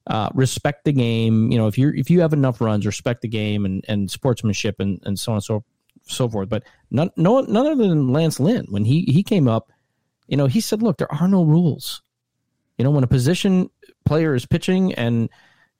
[0.07, 1.51] uh, respect the game.
[1.51, 4.77] You know, if you're if you have enough runs, respect the game and and sportsmanship
[4.79, 5.65] and and so on and so
[6.05, 6.51] so forth.
[6.51, 9.73] But none no none other than Lance Lynn when he he came up,
[10.27, 12.03] you know, he said, look, there are no rules.
[12.77, 13.71] You know, when a position
[14.05, 15.31] player is pitching and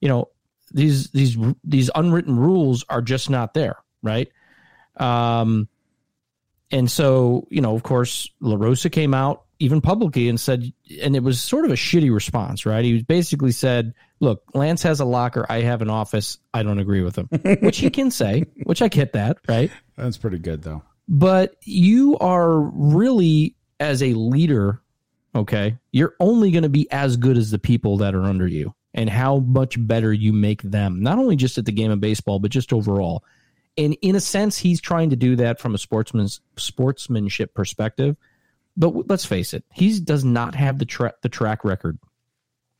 [0.01, 0.29] you know
[0.69, 4.31] these these these unwritten rules are just not there, right?
[4.97, 5.67] Um,
[6.71, 11.15] and so you know, of course, La Russa came out even publicly and said, and
[11.15, 12.85] it was sort of a shitty response, right?
[12.85, 16.37] He basically said, "Look, Lance has a locker, I have an office.
[16.53, 17.27] I don't agree with him,"
[17.61, 19.71] which he can say, which I get that, right?
[19.97, 20.83] That's pretty good though.
[21.07, 24.81] but you are really as a leader
[25.35, 28.73] okay you're only going to be as good as the people that are under you
[28.93, 32.39] and how much better you make them not only just at the game of baseball
[32.39, 33.23] but just overall.
[33.77, 38.17] And in a sense he's trying to do that from a sportsman's sportsmanship perspective.
[38.75, 41.99] But let's face it he does not have the tra- the track record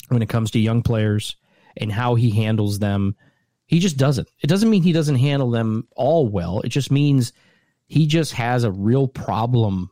[0.09, 1.35] when it comes to young players
[1.77, 3.15] and how he handles them.
[3.67, 4.27] He just doesn't.
[4.41, 6.61] It doesn't mean he doesn't handle them all well.
[6.61, 7.33] It just means
[7.89, 9.91] he just has a real problem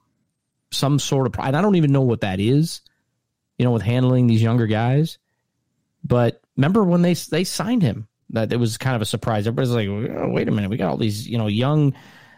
[0.72, 2.82] some sort of i don't even know what that is
[3.58, 5.18] you know with handling these younger guys
[6.08, 9.72] but remember when they they signed him that it was kind of a surprise everybody's
[9.72, 11.94] like oh, wait a minute we got all these you know young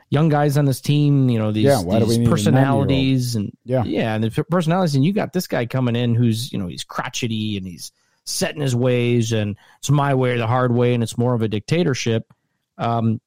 [0.10, 3.84] young guys on this team you know these, Yeah, these personalities and Yeah.
[3.84, 6.84] yeah and the personalities and you got this guy coming in who's you know he's
[6.84, 7.92] crotchety and he's
[8.26, 11.34] set in his ways and it's my way or the hard way and it's more
[11.34, 12.32] of a dictatorship
[12.78, 13.20] um,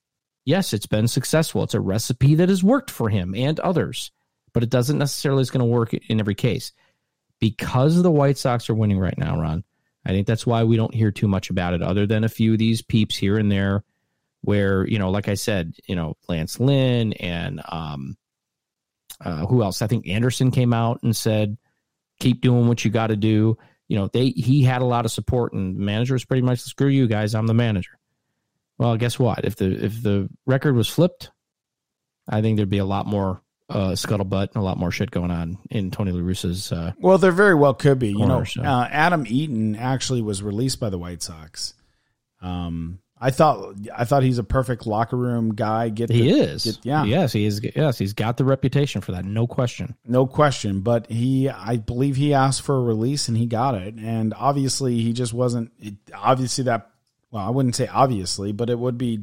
[0.44, 1.62] yes, it's been successful.
[1.62, 4.10] It's a recipe that has worked for him and others,
[4.52, 6.72] but it doesn't necessarily is going to work in every case.
[7.38, 9.64] because the White Sox are winning right now, Ron.
[10.04, 12.52] I think that's why we don't hear too much about it, other than a few
[12.52, 13.84] of these peeps here and there,
[14.40, 18.16] where you know, like I said, you know, Lance Lynn and um,
[19.20, 19.82] uh, who else?
[19.82, 21.56] I think Anderson came out and said,
[22.20, 23.56] "Keep doing what you got to do."
[23.88, 26.60] You know, they he had a lot of support, and the manager was pretty much,
[26.60, 27.98] "Screw you guys, I'm the manager."
[28.78, 29.44] Well, guess what?
[29.44, 31.30] If the if the record was flipped,
[32.28, 33.41] I think there'd be a lot more
[33.72, 36.70] uh, scuttlebutt and a lot more shit going on in Tony La Russa's.
[36.72, 38.08] Uh, Well, there very well could be.
[38.08, 38.62] You know, so.
[38.62, 41.74] uh, Adam Eaton actually was released by the White Sox.
[42.40, 45.90] Um, I thought I thought he's a perfect locker room guy.
[45.90, 47.60] Get he is, get- yeah, yes, he is.
[47.76, 49.94] Yes, he's got the reputation for that, no question.
[50.04, 50.80] no question.
[50.80, 53.94] But he, I believe he asked for a release and he got it.
[53.94, 55.70] And obviously, he just wasn't.
[55.78, 56.90] It, obviously, that
[57.30, 59.20] well, I wouldn't say obviously, but it would be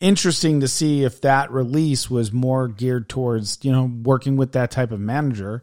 [0.00, 4.70] interesting to see if that release was more geared towards you know working with that
[4.70, 5.62] type of manager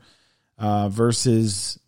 [0.58, 1.80] uh, versus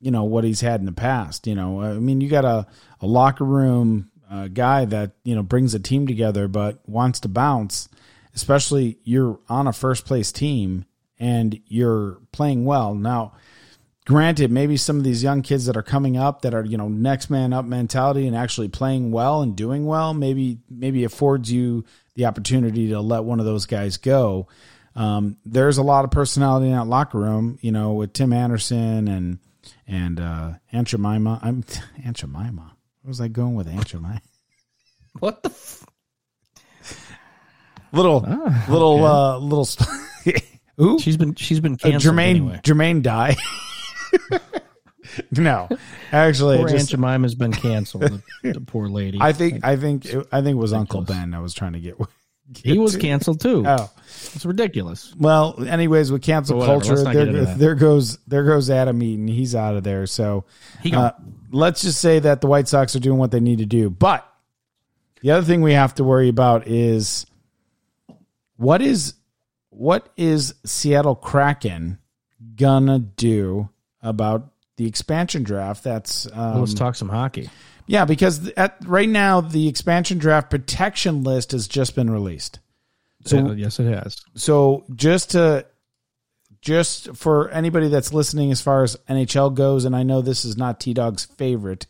[0.00, 1.46] you know what he's had in the past.
[1.46, 2.66] You know, I mean, you got a,
[3.00, 7.28] a locker room uh, guy that you know brings a team together, but wants to
[7.28, 7.88] bounce.
[8.34, 10.86] Especially you're on a first place team
[11.18, 13.34] and you're playing well now.
[14.04, 16.88] Granted, maybe some of these young kids that are coming up that are you know
[16.88, 21.84] next man up mentality and actually playing well and doing well, maybe maybe affords you
[22.16, 24.48] the opportunity to let one of those guys go.
[24.96, 29.06] Um, there's a lot of personality in that locker room, you know, with Tim Anderson
[29.08, 29.38] and
[29.86, 31.38] and uh, Aunt Jemima.
[31.40, 31.64] I'm
[32.04, 32.74] Aunt Jemima.
[33.02, 34.20] Where was I going with Aunt Jemima?
[35.20, 35.50] What the?
[35.50, 35.86] F-
[37.92, 39.64] Little, Ah, little, uh, little.
[39.66, 39.88] St-
[40.78, 40.98] Who?
[40.98, 42.60] she's been she's been Uh, canceled Jermaine anyway.
[42.64, 43.36] Jermaine die.
[45.32, 45.68] no,
[46.10, 48.02] actually, Poor it Aunt Jemima's been canceled.
[48.42, 49.18] the, the poor lady.
[49.20, 51.80] I think I think it, I think it was Uncle Ben I was trying to
[51.80, 51.96] get.
[52.56, 52.98] he was to.
[52.98, 53.64] canceled too.
[53.66, 53.90] Oh
[54.34, 55.14] It's ridiculous.
[55.18, 55.62] well.
[55.64, 59.02] Anyways, with cancel whatever, culture, let's not get into there there goes there goes Adam
[59.02, 59.28] Eaton.
[59.28, 60.06] He's out of there.
[60.06, 60.44] So
[60.82, 61.12] He uh,
[61.50, 63.90] let's just say that the White Sox are doing what they need to do.
[63.90, 64.26] But
[65.20, 67.26] the other thing we have to worry about is
[68.56, 69.14] what is
[69.70, 71.98] what is Seattle Kraken
[72.56, 73.70] gonna do
[74.02, 75.84] about the expansion draft?
[75.84, 77.48] That's um, let's talk some hockey.
[77.86, 82.58] yeah, because at right now the expansion draft protection list has just been released.
[83.24, 84.20] So Yeah, yes, it has.
[84.34, 85.66] so just to
[86.60, 90.56] just for anybody that's listening as far as NHL goes, and I know this is
[90.56, 91.86] not T Dog's favorite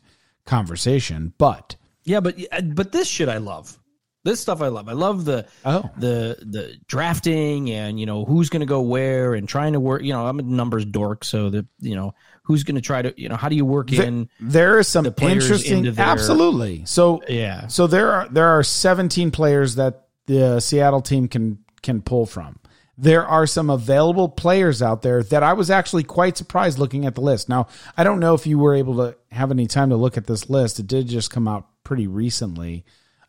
[0.46, 2.36] conversation, but Yeah, but
[2.74, 3.78] but this shit I love.
[4.24, 4.88] This stuff I love.
[4.88, 5.88] I love the Oh.
[5.98, 10.02] the the drafting and you know who's going to go where and trying to work.
[10.02, 12.14] You know, I'm a numbers dork, so the you know
[12.44, 14.28] who's going to try to you know how do you work th- in?
[14.40, 16.84] there is some the players interesting their- absolutely.
[16.86, 22.00] So Yeah, so there are there are 17 players that the Seattle team can can
[22.00, 22.58] pull from.
[22.96, 27.14] There are some available players out there that I was actually quite surprised looking at
[27.16, 27.48] the list.
[27.48, 27.66] Now,
[27.96, 30.48] I don't know if you were able to have any time to look at this
[30.48, 30.78] list.
[30.78, 32.84] It did just come out pretty recently.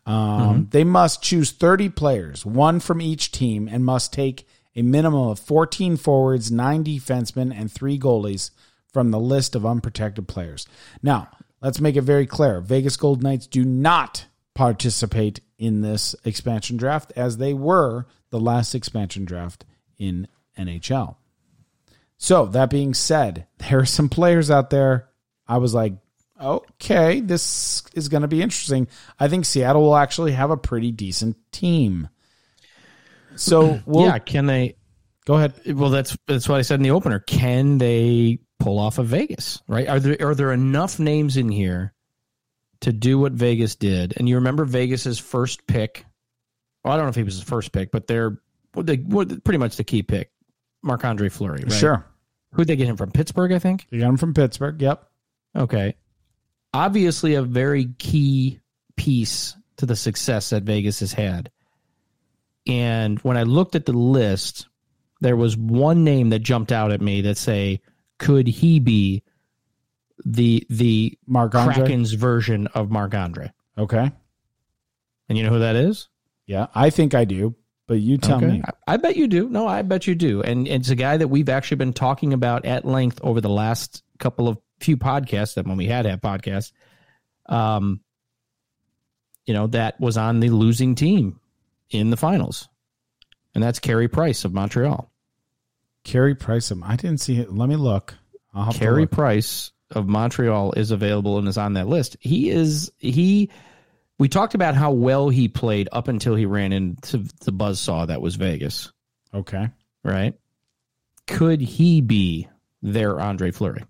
[0.06, 4.46] Um, They must choose 30 players, one from each team, and must take
[4.76, 8.50] a minimum of 14 forwards, nine defensemen, and three goalies
[8.92, 10.66] from the list of unprotected players.
[11.02, 11.28] Now,
[11.60, 17.12] let's make it very clear Vegas Gold Knights do not participate in this expansion draft
[17.16, 19.64] as they were the last expansion draft
[19.98, 20.28] in
[20.58, 21.16] NHL.
[22.18, 25.08] So, that being said, there are some players out there.
[25.46, 25.94] I was like,
[26.40, 28.88] okay, this is going to be interesting.
[29.18, 32.08] I think Seattle will actually have a pretty decent team.
[33.36, 34.18] So, we'll yeah.
[34.18, 34.76] Can they?
[35.24, 35.54] go ahead.
[35.66, 37.20] Well, that's that's what I said in the opener.
[37.20, 39.62] Can they pull off of Vegas?
[39.68, 39.88] Right?
[39.88, 41.94] Are there are there enough names in here
[42.80, 44.14] to do what Vegas did?
[44.16, 46.04] And you remember Vegas's first pick?
[46.82, 48.38] Well, I don't know if he was his first pick, but they're
[48.76, 50.30] they well, pretty much the key pick,
[50.82, 51.62] Marc Andre Fleury.
[51.62, 51.72] Right?
[51.72, 52.06] Sure.
[52.52, 53.10] Who'd they get him from?
[53.10, 53.86] Pittsburgh, I think.
[53.90, 54.80] You got him from Pittsburgh.
[54.80, 55.04] Yep.
[55.56, 55.96] Okay.
[56.74, 58.60] Obviously, a very key
[58.96, 61.50] piece to the success that Vegas has had.
[62.66, 64.66] And when I looked at the list,
[65.20, 67.80] there was one name that jumped out at me that say,
[68.18, 69.22] could he be
[70.24, 71.74] the the Marc Andre.
[71.74, 73.52] Kraken's version of Marc Andre?
[73.76, 74.10] Okay.
[75.28, 76.08] And you know who that is?
[76.46, 77.54] Yeah, I think I do,
[77.86, 78.62] but you tell me.
[78.86, 79.48] I, I bet you do.
[79.48, 80.42] No, I bet you do.
[80.42, 84.02] And it's a guy that we've actually been talking about at length over the last
[84.18, 86.72] couple of few podcasts that when we had had podcasts,
[87.46, 88.00] um,
[89.46, 91.40] you know, that was on the losing team
[91.90, 92.68] in the finals.
[93.54, 95.10] And that's Carey Price of Montreal.
[96.02, 96.70] Carey Price.
[96.70, 97.52] um, I didn't see it.
[97.52, 98.14] Let me look.
[98.54, 99.06] To Carey.
[99.06, 102.16] Price of Montreal is available and is on that list.
[102.20, 103.50] He is he
[104.18, 108.22] we talked about how well he played up until he ran into the buzzsaw that
[108.22, 108.92] was Vegas.
[109.32, 109.68] Okay.
[110.04, 110.34] right?
[111.26, 112.48] Could he be
[112.82, 113.84] their Andre Fleury?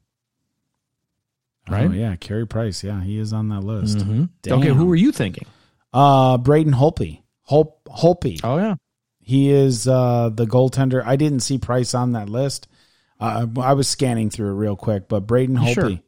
[1.68, 1.88] Right?
[1.88, 2.84] Oh yeah, Carey Price.
[2.84, 3.98] Yeah, he is on that list.
[3.98, 4.28] Mhm.
[4.42, 4.58] Damn.
[4.58, 5.46] Okay, who were you thinking?
[5.92, 7.22] Uh, Braden Holtby.
[7.48, 8.40] Holp Holtby.
[8.44, 8.74] Oh yeah,
[9.20, 11.02] He is uh, the goaltender.
[11.04, 12.68] I didn't see Price on that list.
[13.20, 16.00] Uh, I was scanning through it real quick, but Braden Holtby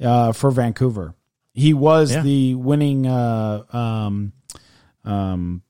[0.00, 0.08] Sure.
[0.08, 1.14] uh, for Vancouver.
[1.52, 2.22] He was Yeah.
[2.22, 4.32] the winning, uh, um,
[5.04, 5.62] um,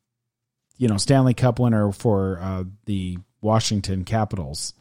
[0.79, 4.73] you know, Stanley Cup winner for uh, the Washington Capitals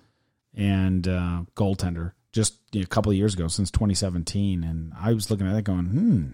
[0.56, 4.64] and uh, goaltender just a couple of years ago, since 2017.
[4.64, 6.28] And I was looking at that going, hmm,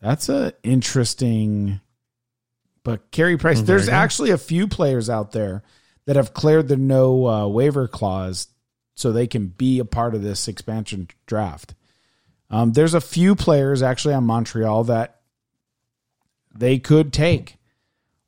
[0.00, 1.80] that's a interesting.
[2.82, 5.62] But Carey Price, there's actually a few players out there
[6.06, 8.48] that have cleared the no uh, waiver clause
[8.94, 11.74] so they can be a part of this expansion draft.
[12.50, 15.20] Um, there's a few players actually on Montreal that
[16.54, 17.56] they could take.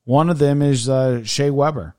[0.03, 1.95] One of them is uh, Shea Weber,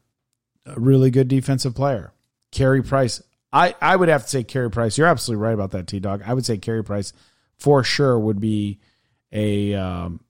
[0.64, 2.12] a really good defensive player.
[2.50, 3.22] Carey Price.
[3.56, 4.98] I, I would have to say Carey Price.
[4.98, 6.22] You're absolutely right about that, T Dog.
[6.26, 7.14] I would say Carey Price
[7.58, 8.80] for sure would be
[9.32, 10.20] a um,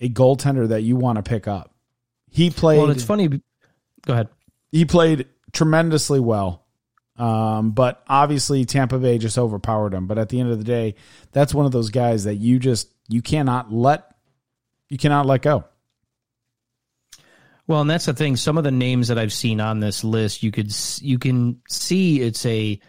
[0.00, 1.74] a goaltender that you want to pick up.
[2.30, 2.78] He played.
[2.78, 3.28] well, it's funny.
[4.06, 4.28] Go ahead.
[4.70, 6.66] he played tremendously well.
[7.16, 10.06] Um, but obviously Tampa Bay just overpowered him.
[10.06, 10.94] But at the end of the day,
[11.32, 14.14] that's one of those guys that you just you cannot let
[14.90, 15.64] you cannot let go.
[17.70, 18.34] Well, and that's the thing.
[18.34, 22.20] Some of the names that I've seen on this list, you could you can see
[22.20, 22.80] it's a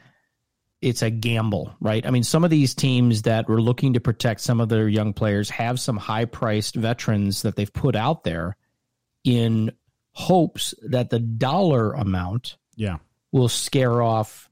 [0.81, 2.03] it's a gamble, right?
[2.03, 5.13] I mean, some of these teams that were looking to protect some of their young
[5.13, 8.57] players have some high priced veterans that they've put out there
[9.23, 9.71] in
[10.13, 12.97] hopes that the dollar amount Yeah.
[13.31, 14.49] will scare off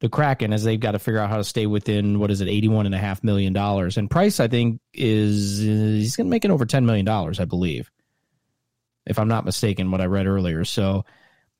[0.00, 2.48] the Kraken as they've got to figure out how to stay within what is it,
[2.48, 3.98] eighty one and a half million dollars.
[3.98, 7.44] And Price, I think, is he's going to make it over ten million dollars, I
[7.44, 7.90] believe,
[9.08, 9.90] if I'm not mistaken.
[9.90, 10.64] What I read earlier.
[10.64, 11.04] So,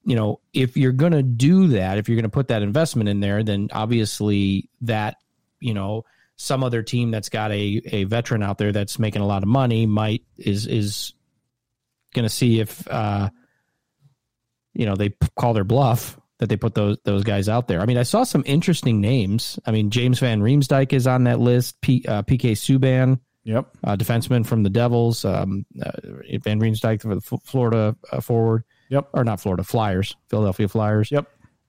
[0.05, 3.09] you know, if you're going to do that, if you're going to put that investment
[3.09, 5.16] in there, then obviously that,
[5.61, 6.05] you know,
[6.36, 9.49] some other team that's got a a veteran out there that's making a lot of
[9.49, 11.14] money might is is
[12.14, 12.86] going to see if.
[12.88, 13.30] uh
[14.78, 17.80] you know they call their bluff that they put those those guys out there.
[17.80, 19.59] I mean, I saw some interesting names.
[19.66, 21.80] I mean, James Van Riemsdyk is on that list.
[21.80, 23.18] P, uh, PK Subban,
[23.49, 23.66] Yep.
[23.82, 25.24] uh, defenseman from the Devils.
[25.24, 25.90] Um, uh,
[26.42, 28.64] Van Riemsdyk for the F- Florida uh, forward.
[28.90, 29.09] Yep.
[29.14, 31.11] Or not Florida Flyers, Philadelphia Flyers.
[31.11, 31.26] Yep.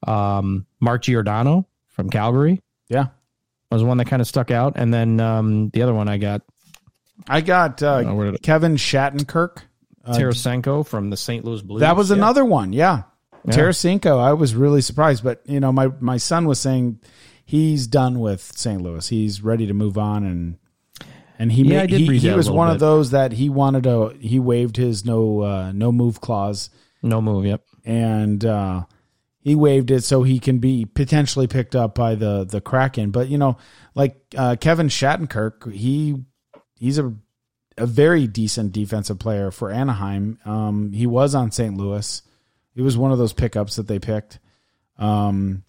[0.08, 3.08] Um, Mark Giordano from Calgary Yeah.
[3.72, 6.42] was one that kind of stuck out, and then um, the other one I got
[7.28, 8.04] I got uh,
[8.34, 9.60] it- Kevin Shattenkirk.
[10.06, 11.44] Uh, Tarasenko from the St.
[11.46, 11.82] Louis Blues.
[11.82, 12.16] That was Yeah.
[12.18, 12.72] another one.
[12.74, 13.04] Yeah.
[13.46, 13.54] Yeah.
[13.56, 17.00] Tarasenko, I was really surprised, but you know, my my son was saying
[17.46, 18.82] he's done with St.
[18.82, 19.08] Louis.
[19.08, 20.58] He's ready to move on and
[21.40, 23.50] and he Yeah, ma- I did he, read he was one of those that he
[23.50, 26.70] wanted to he waived his no uh, no move clause
[27.02, 27.46] no move.
[27.46, 27.64] Yep.
[27.86, 28.84] and uh,
[29.42, 33.10] he waived it so he can be potentially picked up by the the Kraken.
[33.12, 33.58] But you know,
[33.96, 36.18] like uh, Kevin Shattenkirk, he
[36.76, 37.14] he's a
[37.78, 40.38] a very decent defensive player for Anaheim.
[40.44, 41.78] Um, he was on St.
[41.78, 42.22] Louis.
[42.76, 44.40] He was one of those pickups that they picked.
[44.98, 45.64] Um,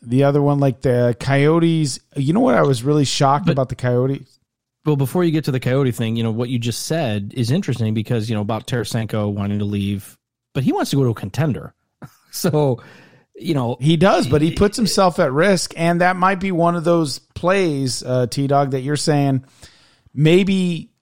[0.00, 2.54] the other one, like the Coyotes, you know what?
[2.54, 4.38] I was really shocked But- about the Coyotes.
[4.84, 7.50] Well, before you get to the Coyote thing, you know what you just said is
[7.50, 10.18] interesting because you know about Tarasenko wanting to leave,
[10.54, 11.74] but he wants to go to a contender.
[12.32, 12.80] So,
[13.34, 16.76] you know, He does, but he puts himself at risk, and that might be one
[16.76, 19.44] of those plays, uh, T Dog, that you're saying
[20.14, 20.92] maybe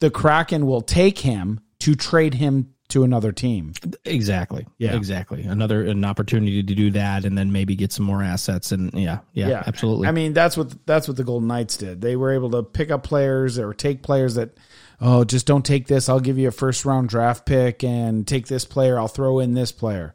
[0.00, 3.72] the Kraken will take him to trade him to another team.
[4.04, 4.96] exactly, Yeah.
[4.96, 5.42] exactly.
[5.42, 9.18] Another an opportunity to do that, and then maybe get some more assets, and yeah,
[9.34, 10.08] yeah, absolutely.
[10.08, 12.00] I mean, that's what that's what the Golden Knights did.
[12.00, 14.56] They were able to pick up players or take players that,
[15.00, 16.08] oh, just don't take this.
[16.08, 18.98] I'll give you a first round draft pick and take this player.
[18.98, 20.14] I'll throw in this player.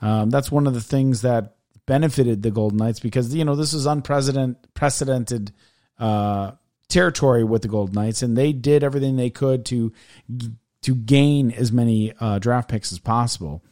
[0.00, 1.56] Um, that's one of the things that
[1.86, 5.52] benefited the Golden Knights because you know this is unprecedented precedented
[5.98, 6.52] uh,
[6.88, 9.92] territory with the Golden Knights, and they did everything they could to
[10.82, 13.62] to gain as many uh, draft picks as possible.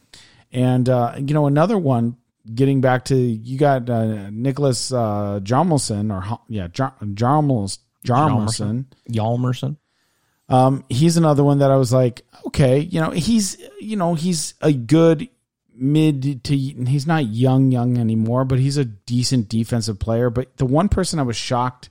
[0.51, 2.17] And uh, you know, another one.
[2.55, 8.85] Getting back to you got uh, Nicholas uh, Jarmelson or yeah Jar- Jarmels Jarmelson.
[9.09, 9.77] Yalmerson.
[10.49, 14.55] Um, he's another one that I was like, okay, you know, he's you know he's
[14.61, 15.29] a good
[15.73, 20.29] mid to he's not young young anymore, but he's a decent defensive player.
[20.29, 21.89] But the one person I was shocked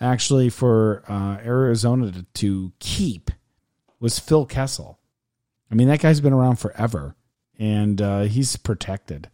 [0.00, 3.30] actually for uh, Arizona to, to keep
[4.00, 4.98] was Phil Kessel.
[5.70, 7.14] I mean, that guy's been around forever,
[7.58, 9.28] and uh, he's protected.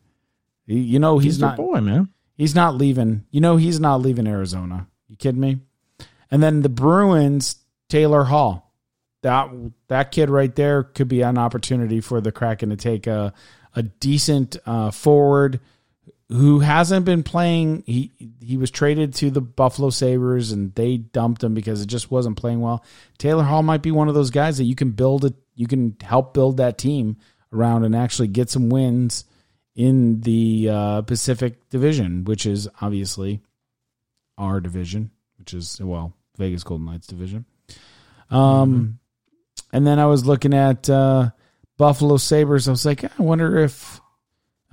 [0.66, 1.56] You- know, he's, He's, not.
[1.56, 2.08] boy, man.
[2.36, 3.24] He's not leaving.
[3.30, 4.88] You know, he's not leaving Arizona.
[5.08, 5.58] You kidding me?
[6.30, 7.56] And then the Bruins,
[7.88, 8.72] Taylor Hall.
[9.22, 9.50] That
[9.88, 13.32] that kid right there could be an opportunity for the Kraken to take a
[13.74, 15.60] a decent uh, forward
[16.28, 17.84] who hasn't been playing.
[17.86, 22.10] He he was traded to the Buffalo Sabres and they dumped him because it just
[22.10, 22.84] wasn't playing well.
[23.18, 25.34] Taylor Hall might be one of those guys that you can build it.
[25.54, 27.16] You can help build that team
[27.52, 29.24] around and actually get some wins
[29.76, 33.40] in the uh, Pacific Division, which is obviously
[34.38, 37.44] our division, which is well Vegas Golden Knights division.
[38.30, 38.98] Um,
[39.72, 41.30] and then I was looking at uh,
[41.76, 42.68] Buffalo Sabres.
[42.68, 44.00] I was like, I wonder if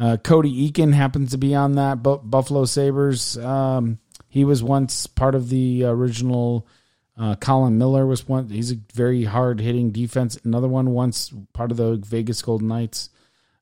[0.02, 3.38] uh, Cody Eakin happens to be on that Bu- Buffalo Sabres.
[3.38, 6.68] Um, he was once part of the original.
[7.16, 8.50] Uh, Colin Miller was one.
[8.50, 10.40] He's a very hard hitting defense.
[10.44, 13.12] Another one once part of the Vegas Golden Knights.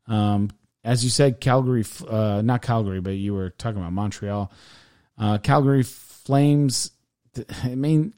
[0.07, 0.49] Um,
[0.81, 4.49] as you said, Calgary, uh, not Calgary, but you were talking about Montreal.
[5.17, 6.91] Uh, Calgary Flames.
[7.63, 8.13] I mean,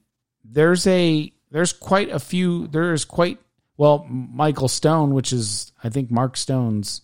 [0.45, 2.67] there's a there's quite a few.
[2.67, 3.39] There's quite
[3.77, 7.01] well Michael Stone, which is I think Mark Stone's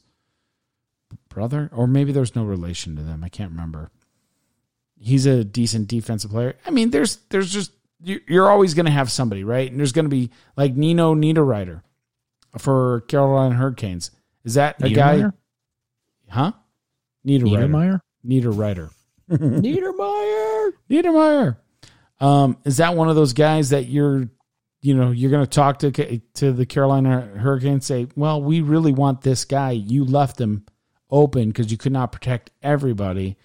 [1.37, 3.23] brother, or maybe there's no relation to them.
[3.23, 3.91] I can't remember.
[4.99, 6.55] He's a decent defensive player.
[6.65, 7.71] I mean, there's there's just
[8.01, 9.69] you're always going to have somebody, right?
[9.69, 11.83] And there's going to be like Nino Niederreiter
[12.57, 14.09] for Carolina Hurricanes.
[14.45, 15.25] Is that a guy?
[16.27, 16.53] Huh?
[17.23, 18.01] Niederreiter.
[18.25, 18.89] Niederreiter.
[19.29, 20.71] Niedermeyer.
[20.89, 21.57] Niedermeyer.
[22.19, 24.27] Um, is that one of those guys that you're,
[24.81, 25.91] you know, you're going to talk to
[26.33, 27.85] to the Carolina Hurricanes?
[27.85, 29.69] Say, well, we really want this guy.
[29.69, 30.65] You left him
[31.09, 33.37] open because you could not protect everybody.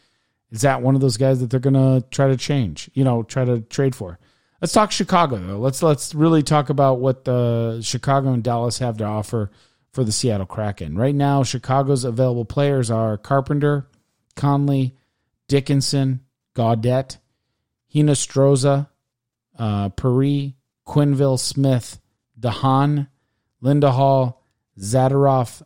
[0.51, 2.91] Is that one of those guys that they're going to try to change?
[2.95, 4.19] You know, try to trade for?
[4.61, 5.59] Let's talk Chicago though.
[5.59, 9.51] Let's let's really talk about what the Chicago and Dallas have to offer
[9.93, 10.97] for the Seattle Kraken.
[10.97, 13.89] Right now, Chicago's available players are Carpenter,
[14.37, 14.97] Connolly,
[15.49, 16.21] Dickinson,
[16.55, 17.19] Gaudette,
[17.93, 18.89] Hinostroza,
[19.59, 20.53] uh, Paris,
[20.87, 22.01] Quinville, Smith,
[22.39, 23.09] de Haan,
[23.61, 24.43] Linda Hall,
[24.79, 25.63] Zadorov,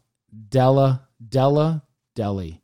[0.48, 1.82] Della, Della,
[2.16, 2.60] Deli,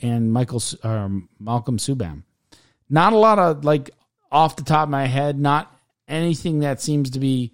[0.00, 2.22] and Michael um, Malcolm Subban.
[2.88, 3.90] Not a lot of like
[4.32, 5.70] off the top of my head, not
[6.08, 7.52] anything that seems to be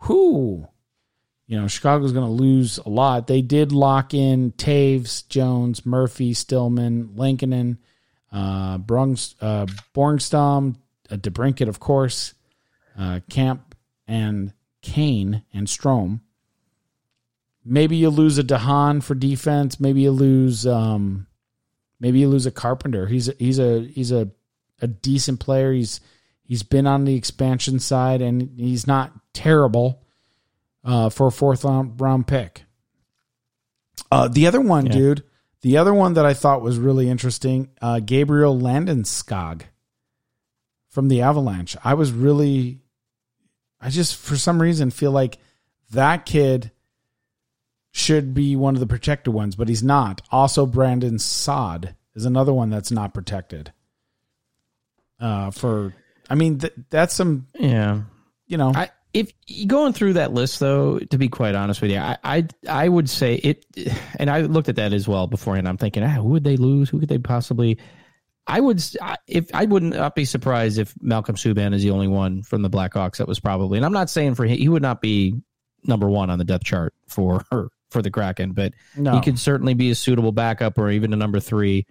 [0.00, 0.68] who
[1.46, 3.26] you know, Chicago's going to lose a lot.
[3.28, 7.78] They did lock in Toews, Jones, Murphy, Stillman, Lankinen,
[8.32, 10.76] uh, Brungs, uh, Bornstam,
[11.10, 12.34] uh, DeBrincat, of course,
[12.98, 13.76] uh, Camp,
[14.08, 14.52] and
[14.82, 16.20] Kane and Strome.
[17.68, 19.80] Maybe you lose a de Haan for defense.
[19.80, 21.26] Maybe you lose, um,
[21.98, 23.06] maybe you lose a Carpenter.
[23.06, 24.30] He's a, he's a he's a
[24.80, 25.72] a decent player.
[25.72, 26.00] He's
[26.44, 30.02] he's been on the expansion side and he's not terrible
[30.84, 32.62] uh, for a fourth round, pick.
[34.10, 34.92] Uh, the other one, Yeah.
[34.92, 35.22] dude,
[35.62, 39.62] the other one that I thought was really interesting, uh, Gabriel Landeskog
[40.88, 41.76] from the Avalanche.
[41.82, 42.82] I was really,
[43.80, 45.38] I just for some reason feel like
[45.90, 46.70] that kid
[47.96, 50.20] should be one of the protected ones, but he's not.
[50.30, 53.72] Also, Brandon Saad is another one that's not protected.
[55.18, 55.94] Uh, for
[56.28, 58.02] I mean, th- that's some Yeah.
[58.46, 58.72] you know.
[58.74, 59.32] I if
[59.66, 63.08] going through that list though, to be quite honest with you, I I, I would
[63.08, 63.64] say it,
[64.18, 65.66] and I looked at that as well beforehand.
[65.66, 66.90] I'm thinking, ah, who would they lose?
[66.90, 67.78] Who could they possibly?
[68.46, 68.84] I would
[69.26, 72.68] if I would not be surprised if Malcolm Subban is the only one from the
[72.70, 75.40] Blackhawks that was probably, and I'm not saying for him, he would not be
[75.82, 77.42] number one on the depth chart for
[77.96, 79.12] for the Kraken, but No.
[79.14, 81.86] he could certainly be a suitable backup or even a number three.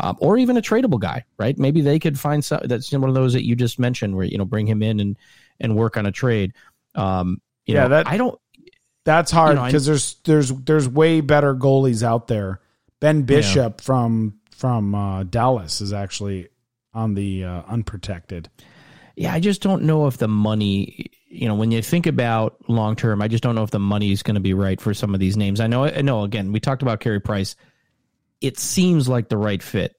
[0.00, 1.58] Um, or even a tradable guy, right?
[1.58, 2.60] Maybe they could find some.
[2.64, 5.16] That's one of those that you just mentioned, where you know bring him in and
[5.58, 6.52] and work on a trade.
[6.94, 8.38] Um, you Yeah, know, that- I don't.
[9.04, 12.60] That's hard You know, because there's there's there's way better goalies out there.
[13.00, 16.46] Ben Bishop from from uh, Dallas is actually
[16.94, 18.48] on the uh, unprotected.
[19.16, 21.06] Yeah, I just don't know if the money.
[21.30, 24.12] You know, when you think about long term, I just don't know if the money
[24.12, 25.60] is going to be right for some of these names.
[25.60, 25.84] I know.
[25.84, 26.24] I know.
[26.24, 27.54] Again, we talked about Carey Price.
[28.40, 29.94] It seems like the right fit,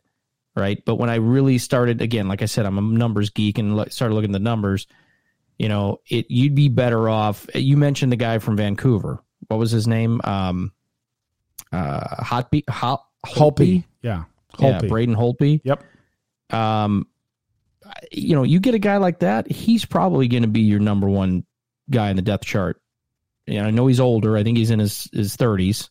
[0.55, 0.83] right?
[0.85, 4.15] But when I really started, again, like I said, I'm a numbers geek and started
[4.15, 4.87] looking at the numbers.
[5.59, 7.45] You know, it you'd be better off.
[7.53, 9.21] You mentioned the guy from Vancouver.
[9.49, 10.21] What was his name?
[10.23, 10.71] Um,
[11.71, 14.23] uh, Hotby, Hot, Holtby, yeah,
[14.57, 14.89] yeah, Holtby.
[14.89, 15.61] Braden Holtby.
[15.63, 15.83] Yep.
[16.51, 17.07] Um,
[18.11, 21.07] you know, you get a guy like that, he's probably going to be your number
[21.07, 21.45] one
[21.89, 22.81] guy in the depth chart.
[23.47, 24.37] And I know he's older.
[24.37, 25.89] I think he's in his his thirties.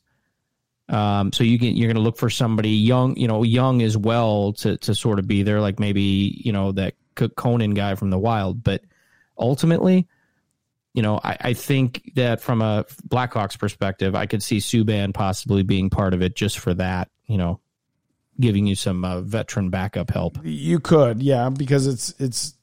[0.88, 3.96] Um, so you can you're going to look for somebody young, you know, young as
[3.96, 8.11] well to to sort of be there, like maybe you know that Conan guy from
[8.11, 8.62] the Wild.
[8.62, 8.82] But
[9.36, 10.07] ultimately,
[10.94, 15.62] you know, I, I think that from a Blackhawks perspective, I could see Subban possibly
[15.62, 17.09] being part of it just for that.
[17.26, 17.61] You know,
[18.41, 20.39] giving you some uh, veteran backup help.
[20.43, 22.55] You could, yeah, because it's it's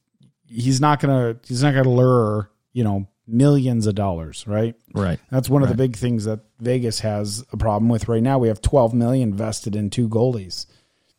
[0.48, 4.76] he's not gonna he's not gonna lure you know millions of dollars, right?
[4.94, 5.20] Right.
[5.32, 8.38] That's one of the big things that Vegas has a problem with right now.
[8.38, 10.68] We have 12 million vested in two goalies.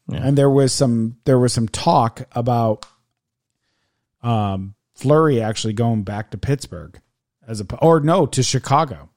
[0.08, 2.86] And there was some there was some talk about
[4.22, 7.00] um, Fleury actually going back to Pittsburgh
[7.46, 9.10] as a or no to Chicago.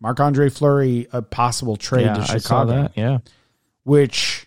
[0.00, 2.92] Marc Andre Fleury a possible trade yeah, to I saw Chicago, that.
[2.94, 3.18] Yeah.
[3.84, 4.43] which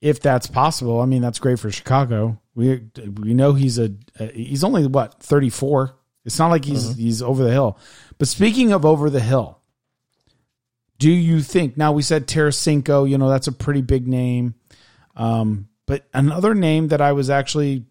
[0.00, 2.40] if that's possible, I mean that's great for Chicago.
[2.54, 2.82] We
[3.20, 3.92] we know he's a,
[4.32, 5.96] he's only what thirty four.
[6.24, 7.78] It's not like he's he's over the hill.
[8.18, 9.60] But speaking of over the hill,
[10.98, 13.08] do you think now we said Tarasenko?
[13.08, 14.54] You know that's a pretty big name.
[15.16, 17.84] Um, but another name that I was actually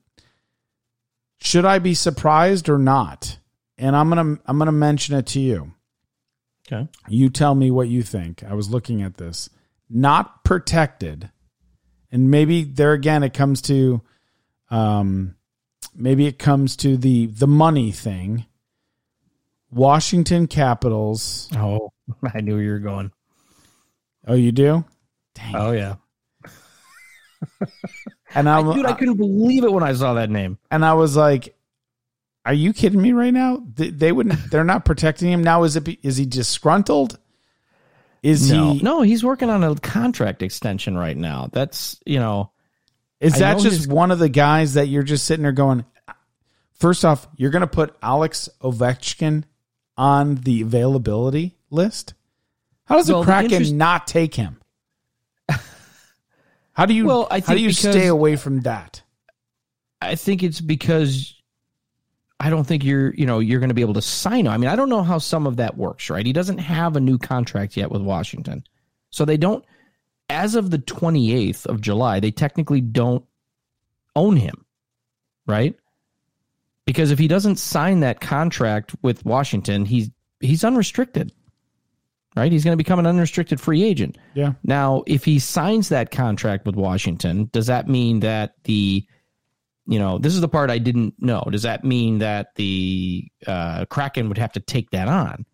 [1.39, 3.37] should I be surprised or not?
[3.77, 5.73] And I'm gonna I'm gonna mention it to you.
[6.71, 6.87] Okay.
[7.07, 8.43] You tell me what you think.
[8.43, 9.49] I was looking at this.
[9.89, 11.29] Not protected.
[12.11, 14.01] And maybe there again it comes to
[14.69, 15.35] um
[15.95, 18.45] maybe it comes to the the money thing.
[19.71, 21.49] Washington Capitals.
[21.55, 21.91] Oh,
[22.33, 23.11] I knew you were going.
[24.25, 24.85] Oh, you do?
[25.35, 25.55] Dang.
[25.55, 25.95] Oh yeah.
[28.35, 30.57] And I, Dude, I couldn't believe it when I saw that name.
[30.69, 31.55] and I was like,
[32.45, 33.63] "Are you kidding me right now?
[33.75, 34.51] They, they wouldn't.
[34.51, 35.63] They're not protecting him now.
[35.63, 35.87] Is it?
[36.03, 37.19] Is he disgruntled?
[38.23, 38.79] Is No, he?
[38.81, 41.49] no, he's working on a contract extension right now.
[41.51, 42.51] That's you know,
[43.19, 45.85] Is I that know just one of the guys that you're just sitting there going?
[46.73, 49.43] First off, you're going to put Alex Ovechkin
[49.97, 52.13] on the availability list.
[52.85, 54.59] How does Well, the the Kraken interest- not take him?
[56.73, 57.05] How do you?
[57.07, 59.01] Well, I think how do you stay away from that?
[60.01, 61.33] I think it's because
[62.39, 64.51] I don't think you're, you know, you're going to be able to sign him.
[64.51, 66.25] I mean, I don't know how some of that works, right?
[66.25, 68.63] He doesn't have a new contract yet with Washington.
[69.09, 69.65] So they don't
[70.29, 73.23] as of the 28th of July, they technically don't
[74.15, 74.65] own him,
[75.45, 75.75] right?
[76.85, 80.09] Because if he doesn't sign that contract with Washington, he's
[80.39, 81.31] he's unrestricted.
[82.35, 82.51] Right?
[82.51, 84.15] He's going to become an unrestricted free agent.
[84.35, 84.53] Yeah.
[84.63, 89.07] Now, if he signs that contract with Washington, does that mean that the,
[89.87, 91.43] you know, this is the part I didn't know.
[91.49, 95.45] Does that mean that the uh, Kraken would have to take that on?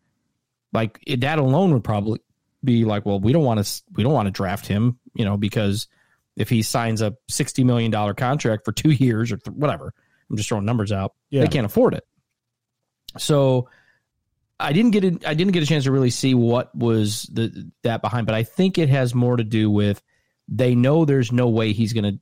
[0.74, 2.20] Like it- that alone would probably
[2.64, 5.38] be like, well, we don't want to, we don't want to draft him, you know,
[5.38, 5.88] because
[6.36, 9.94] if he signs a sixty million dollar contract for two years or th- whatever,
[10.30, 11.14] I'm just throwing numbers out.
[11.30, 11.42] Yeah.
[11.42, 12.04] They can't afford it.
[13.18, 13.70] So
[14.60, 15.28] I didn't get it.
[15.28, 18.44] I didn't get a chance to really see what was the that behind, but I
[18.44, 20.02] think it has more to do with
[20.48, 22.14] they know there's no way he's gonna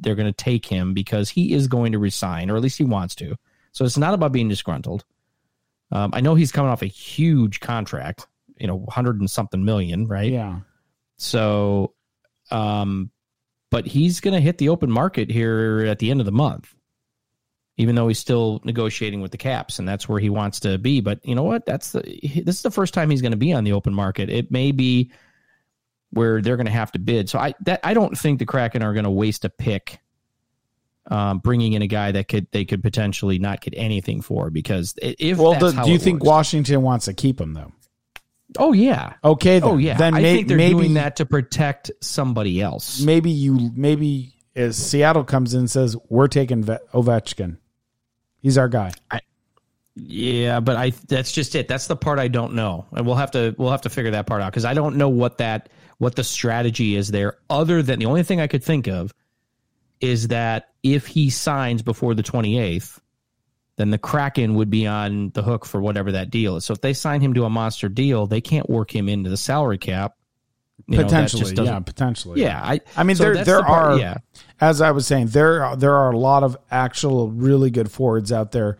[0.00, 3.14] they're gonna take him because he is going to resign, or at least he wants
[3.16, 3.36] to.
[3.72, 5.04] So it's not about being disgruntled.
[5.92, 8.26] Um, I know he's coming off a huge contract,
[8.56, 10.30] you know, hundred and something million, right?
[10.30, 10.60] Yeah.
[11.18, 11.94] So,
[12.50, 13.10] um,
[13.70, 16.74] but he's going to hit the open market here at the end of the month,
[17.76, 21.00] even though he's still negotiating with the Caps, and that's where he wants to be.
[21.00, 21.66] But you know what?
[21.66, 22.02] That's the
[22.44, 24.30] this is the first time he's going to be on the open market.
[24.30, 25.10] It may be
[26.10, 27.28] where they're going to have to bid.
[27.30, 30.00] So I that I don't think the Kraken are going to waste a pick.
[31.06, 34.94] Um, bringing in a guy that could they could potentially not get anything for because
[35.00, 37.72] if Well, that's do, you think works- Washington wants to keep him though?
[38.58, 39.58] Oh yeah, Okay.
[39.60, 39.68] Then.
[39.70, 39.96] oh yeah.
[39.96, 43.00] Then I may- think they're maybe doing that to protect somebody else.
[43.00, 47.56] maybe you maybe as Seattle comes in and says we're taking Ve- Ovechkin.
[48.42, 48.92] He's our guy.
[49.96, 51.66] Yeah, but I that's just it.
[51.66, 52.86] That's the part I don't know.
[52.92, 55.08] And we'll have to we'll have to figure that part out cuz I don't know
[55.08, 55.68] what that
[56.00, 59.12] what the strategy is there other than the only thing I could think of
[60.00, 62.98] is that if he signs before the 28th,
[63.76, 66.64] then the Kraken would be on the hook for whatever that deal is.
[66.64, 69.36] So if they sign him to a monster deal, they can't work him into the
[69.36, 70.14] salary cap.
[70.88, 72.40] You potentially, doesn't- yeah, potentially.
[72.40, 74.16] Yeah, I I mean, so there there the part- are, yeah.
[74.58, 78.32] as I was saying, there are, there are a lot of actual really good forwards
[78.32, 78.78] out there.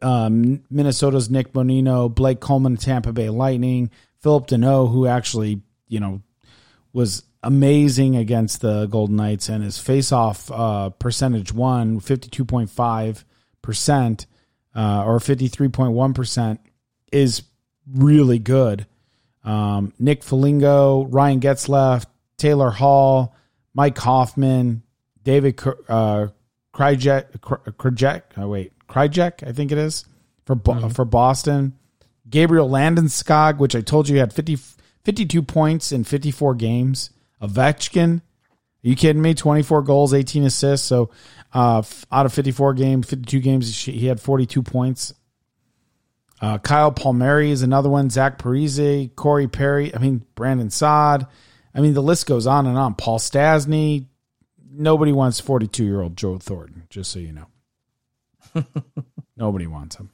[0.00, 3.90] Um, Minnesota's Nick Bonino, Blake Coleman, Tampa Bay Lightning,
[4.20, 6.22] Phillip Danault, who actually you know
[6.94, 12.70] was amazing against the Golden Knights, and his face-off uh, percentage won fifty two point
[12.70, 13.26] five
[13.60, 14.26] percent
[14.74, 16.60] uh, or fifty three point one percent
[17.12, 17.42] is
[17.92, 18.86] really good.
[19.44, 22.06] Um, Nick Foligno, Ryan Getzlaf,
[22.38, 23.36] Taylor Hall,
[23.74, 24.82] Mike Hoffman,
[25.22, 26.28] David uh,
[26.72, 30.06] Kryjek, oh wait, Kryjek, I think it is
[30.44, 31.74] for Bo- for Boston.
[32.28, 34.58] Gabriel Landeskog, which I told you had 50,
[35.04, 37.10] 52 points in 54 games.
[37.42, 39.34] Ovechkin, are you kidding me?
[39.34, 40.86] 24 goals, 18 assists.
[40.86, 41.10] So
[41.52, 45.14] uh, out of 54 games, 52 games, he had 42 points.
[46.40, 48.10] Uh, Kyle Palmieri is another one.
[48.10, 49.94] Zach Parise, Corey Perry.
[49.94, 51.26] I mean, Brandon Saad.
[51.74, 52.94] I mean, the list goes on and on.
[52.94, 54.06] Paul Stastny.
[54.70, 57.46] Nobody wants 42 year old Joe Thornton, just so you know.
[59.36, 60.10] Nobody wants him.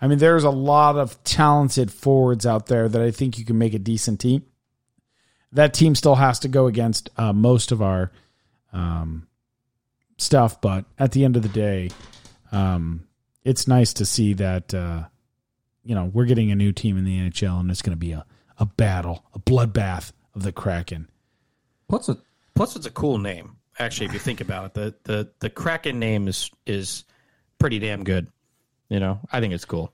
[0.00, 3.58] I mean, there's a lot of talented forwards out there that I think you can
[3.58, 4.44] make a decent team.
[5.52, 8.12] That team still has to go against uh, most of our
[8.72, 9.26] um,
[10.18, 10.60] stuff.
[10.60, 11.90] But at the end of the day,
[12.52, 13.06] um,
[13.44, 15.04] it's nice to see that uh,
[15.84, 18.12] you know we're getting a new team in the NHL, and it's going to be
[18.12, 18.24] a,
[18.58, 21.08] a battle, a bloodbath of the Kraken.
[21.88, 22.18] Plus, it,
[22.54, 23.56] plus it's a cool name.
[23.78, 27.04] Actually, if you think about it, the the the Kraken name is is
[27.58, 28.28] pretty damn good.
[28.88, 29.92] You know, I think it's cool.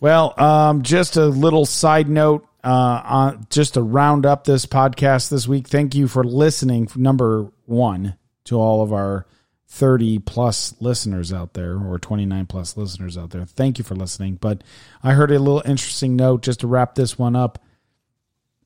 [0.00, 5.30] Well, um, just a little side note, uh, on just to round up this podcast
[5.30, 5.68] this week.
[5.68, 6.88] Thank you for listening.
[6.96, 9.26] Number one to all of our
[9.68, 13.44] thirty plus listeners out there, or twenty nine plus listeners out there.
[13.44, 14.36] Thank you for listening.
[14.36, 14.62] But
[15.02, 17.60] I heard a little interesting note just to wrap this one up.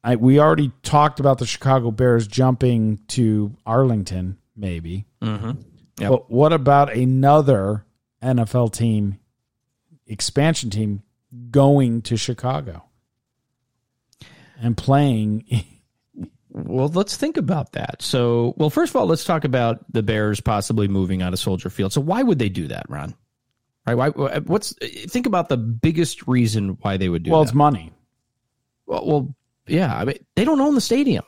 [0.02, 5.04] I, we already talked about the Chicago Bears jumping to Arlington, maybe.
[5.20, 5.50] Mm-hmm.
[5.98, 6.10] Yep.
[6.10, 7.84] But what about another
[8.22, 9.18] NFL team,
[10.06, 11.02] expansion team,
[11.50, 12.84] going to Chicago
[14.60, 15.44] and playing?
[16.50, 18.00] Well, let's think about that.
[18.00, 21.68] So, well, first of all, let's talk about the Bears possibly moving out of Soldier
[21.68, 21.92] Field.
[21.92, 23.14] So, why would they do that, Ron?
[23.86, 23.94] Right?
[23.94, 24.38] Why?
[24.38, 24.74] What's
[25.06, 27.50] think about the biggest reason why they would do well, that?
[27.50, 27.92] it's money.
[28.86, 29.36] Well, well,
[29.66, 29.94] yeah.
[29.94, 31.24] I mean, they don't own the stadium.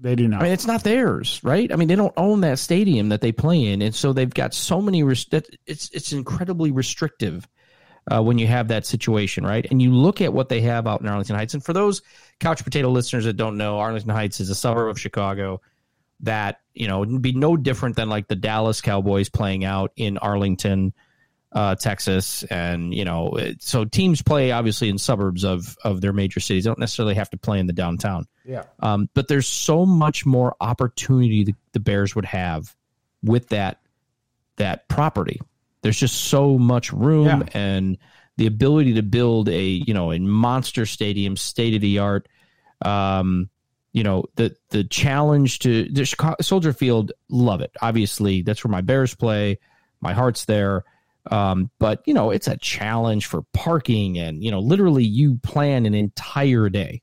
[0.00, 0.40] They do not.
[0.40, 1.72] I mean, it's not theirs, right?
[1.72, 4.52] I mean, they don't own that stadium that they play in, and so they've got
[4.52, 5.02] so many.
[5.04, 7.48] Res- that it's it's incredibly restrictive
[8.10, 9.66] uh, when you have that situation, right?
[9.70, 12.02] And you look at what they have out in Arlington Heights, and for those
[12.40, 15.60] couch potato listeners that don't know, Arlington Heights is a suburb of Chicago
[16.20, 20.16] that you know would be no different than like the Dallas Cowboys playing out in
[20.18, 20.94] Arlington,
[21.52, 26.12] uh, Texas, and you know, it- so teams play obviously in suburbs of of their
[26.12, 26.64] major cities.
[26.64, 28.26] They don't necessarily have to play in the downtown.
[28.44, 28.64] Yeah.
[28.80, 32.74] Um, but there's so much more opportunity the, the Bears would have
[33.22, 33.80] with that
[34.56, 35.40] that property.
[35.86, 37.42] There's just so much room Yeah.
[37.54, 37.96] and
[38.38, 42.26] the ability to build a you know a monster stadium, state of the art.
[42.84, 43.48] Um,
[43.92, 47.70] you know the the challenge to the Chicago, Soldier Field, love it.
[47.80, 49.58] Obviously, that's where my Bears play.
[50.00, 50.82] My heart's there.
[51.30, 55.86] Um, but you know, it's a challenge for parking and you know, literally you plan
[55.86, 57.02] an entire day.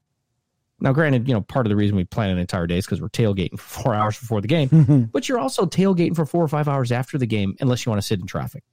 [0.79, 3.01] Now, granted, you know, part of the reason we plan an entire day is because
[3.01, 6.47] we're tailgating for four hours before the game, but you're also tailgating for four or
[6.49, 8.63] five hours after the game, unless you want to sit in traffic,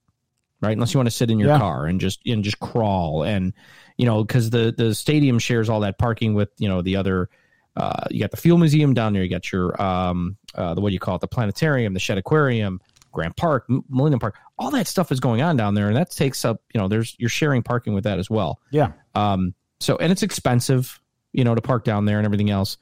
[0.61, 0.73] right?
[0.73, 1.59] Unless you want to sit in your Yeah.
[1.59, 3.53] car and just and just crawl, and
[3.97, 7.29] you know, because the the stadium shares all that parking with you know the other.
[7.77, 9.23] Uh, you got the Field Museum down there.
[9.23, 11.21] You got your um, uh, the what do you call it?
[11.21, 12.81] The planetarium, the Shedd Aquarium,
[13.13, 14.37] Grant Park, Millennium Park.
[14.59, 16.61] All that stuff is going on down there, and that takes up.
[16.75, 18.61] You know, there's you're sharing parking with that as well.
[18.73, 18.93] Yeah.
[19.15, 21.01] Um, so and it's expensive,
[21.33, 22.77] you know, to park down there and everything else.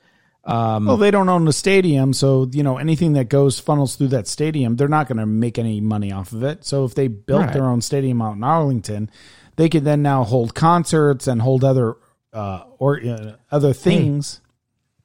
[0.49, 4.09] Um, Well, they don't own the stadium, so you know anything that goes funnels through
[4.09, 6.65] that stadium, they're not going to make any money off of it.
[6.65, 7.53] So if they built Right.
[7.53, 9.11] their own stadium out in Arlington,
[9.57, 11.97] they could then now hold concerts and hold other
[12.33, 14.41] uh, or uh, other things.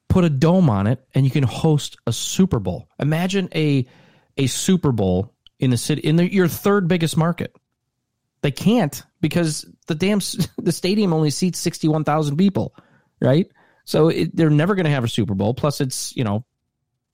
[0.10, 2.88] put a dome on it and you can host a Super Bowl.
[3.00, 3.86] Imagine a
[4.38, 7.56] a Super Bowl in the city in the, your third biggest market.
[8.42, 10.20] They can't because the damn
[10.62, 12.76] the stadium only seats 61,000 people,
[13.20, 13.50] right?
[13.86, 15.54] So it, they're never going to have a Super Bowl.
[15.54, 16.46] Plus it's, you know,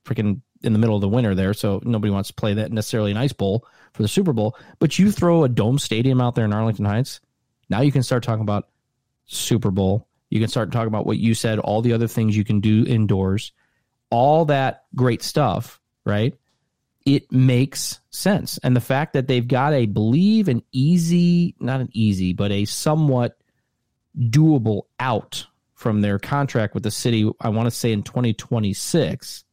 [0.06, 3.12] freaking in the middle of the winter there, so nobody wants to play that necessarily
[3.12, 4.58] an ice bowl for the Super Bowl.
[4.80, 7.22] But you throw a dome stadium out there in Arlington Heights,
[7.70, 8.68] now you can start talking about
[9.26, 10.08] Super Bowl.
[10.30, 12.86] You can start talking about what you said, all the other things you can do
[12.86, 13.52] indoors,
[14.10, 16.36] all that great stuff, right?
[17.06, 18.60] It makes sense.
[18.62, 22.66] And the fact that they've got a believe an easy, not an easy, but a
[22.66, 23.38] somewhat
[24.18, 25.48] doable out
[25.80, 29.46] from their contract with the city, I want to say in 2026,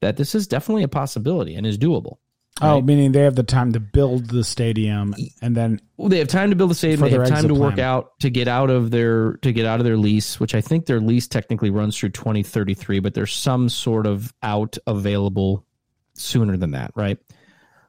[0.00, 2.18] that this is definitely a possibility and is doable.
[2.62, 6.28] Oh, meaning they have the time to build the stadium and then Well, they have
[6.28, 7.00] time to build the stadium.
[7.00, 7.86] They have time to work plan.
[7.86, 10.86] out to get out of their to get out of their lease, which I think
[10.86, 15.66] their lease technically runs through twenty thirty three, but there's some sort of out available
[16.14, 17.18] sooner than that, right?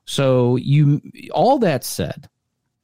[0.04, 1.02] So you
[1.32, 2.28] all that said,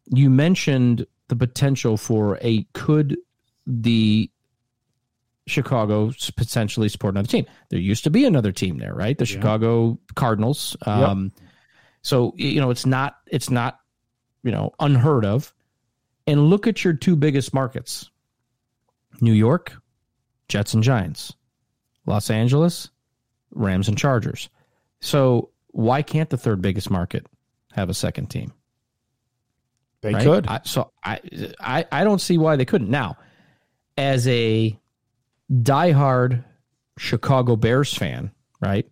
[0.05, 3.17] you mentioned the potential for a could
[3.67, 4.29] the
[5.45, 7.45] Chicago potentially support another team.
[7.69, 9.17] There used to be another team there, right?
[9.17, 10.77] The Chicago Cardinals.
[10.85, 11.31] Um,
[12.01, 13.79] So you know it's not it's not
[14.43, 15.53] you know unheard of.
[16.25, 18.09] And look at your two biggest markets:
[19.19, 19.73] New York,
[20.47, 21.33] Jets and Giants,
[22.05, 22.89] Los Angeles,
[23.51, 24.49] Rams and Chargers.
[25.01, 27.25] So why can't the third biggest market
[27.71, 28.53] have a second team?
[30.03, 30.23] they right?
[30.23, 30.47] could.
[30.47, 31.19] I, so I,
[31.59, 32.89] I I don't see why they couldn't.
[32.89, 33.17] Now,
[33.97, 34.77] as a
[35.51, 36.43] diehard
[36.97, 38.87] Chicago Bears fan, right?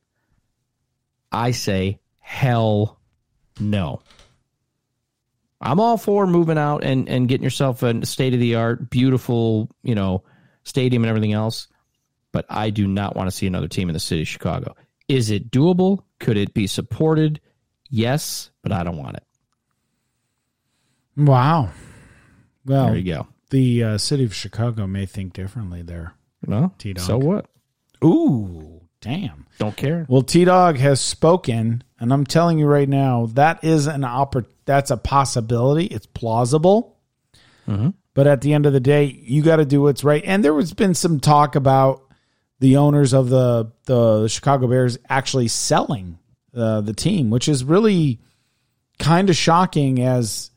[1.32, 3.00] I say hell
[3.60, 4.02] no.
[5.62, 9.70] I'm all for moving out and and getting yourself a state of the art, beautiful,
[9.84, 10.24] you know,
[10.64, 11.68] stadium and everything else.
[12.32, 14.76] But I do not want to see another team in the city of Chicago.
[15.08, 16.00] Is it doable?
[16.20, 17.42] Could it be supported?
[17.90, 19.24] Yes, but I don't want it.
[21.18, 21.70] Wow.
[22.66, 23.28] Well, There you go.
[23.50, 26.14] the uh, city of Chicago may think differently there.
[26.46, 27.06] Well, T-Dog.
[27.06, 27.48] so what?
[28.04, 29.46] Ooh, damn.
[29.60, 30.06] Don't care.
[30.10, 34.48] Well, T Dog has spoken, and I'm telling you right now, that is an oppor-
[34.66, 35.86] That's a possibility.
[35.86, 36.98] It's plausible.
[38.14, 40.22] But at the end of the day, you got to do what's right.
[40.26, 42.04] And there has been some talk about
[42.60, 46.18] the owners of the the Chicago Bears actually selling
[46.54, 48.20] uh, the team, which is really
[49.00, 50.02] kind of shocking.
[50.02, 50.52] As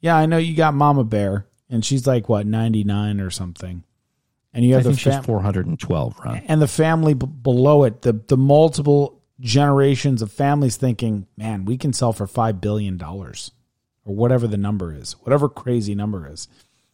[0.00, 3.84] yeah, I know you got Mama Bear, and she's like what 99 or something,
[4.52, 6.42] and you I have the think she's fam- 412, Ron.
[6.46, 11.76] and the family b- below it, the the multiple generations of families thinking, man, we
[11.76, 13.52] can sell for five billion dollars,
[14.04, 16.48] or whatever the number is, whatever crazy number is,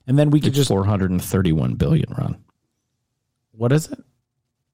[0.07, 2.45] and then we could It's just 431 billion, Ron.
[3.53, 3.99] what is it?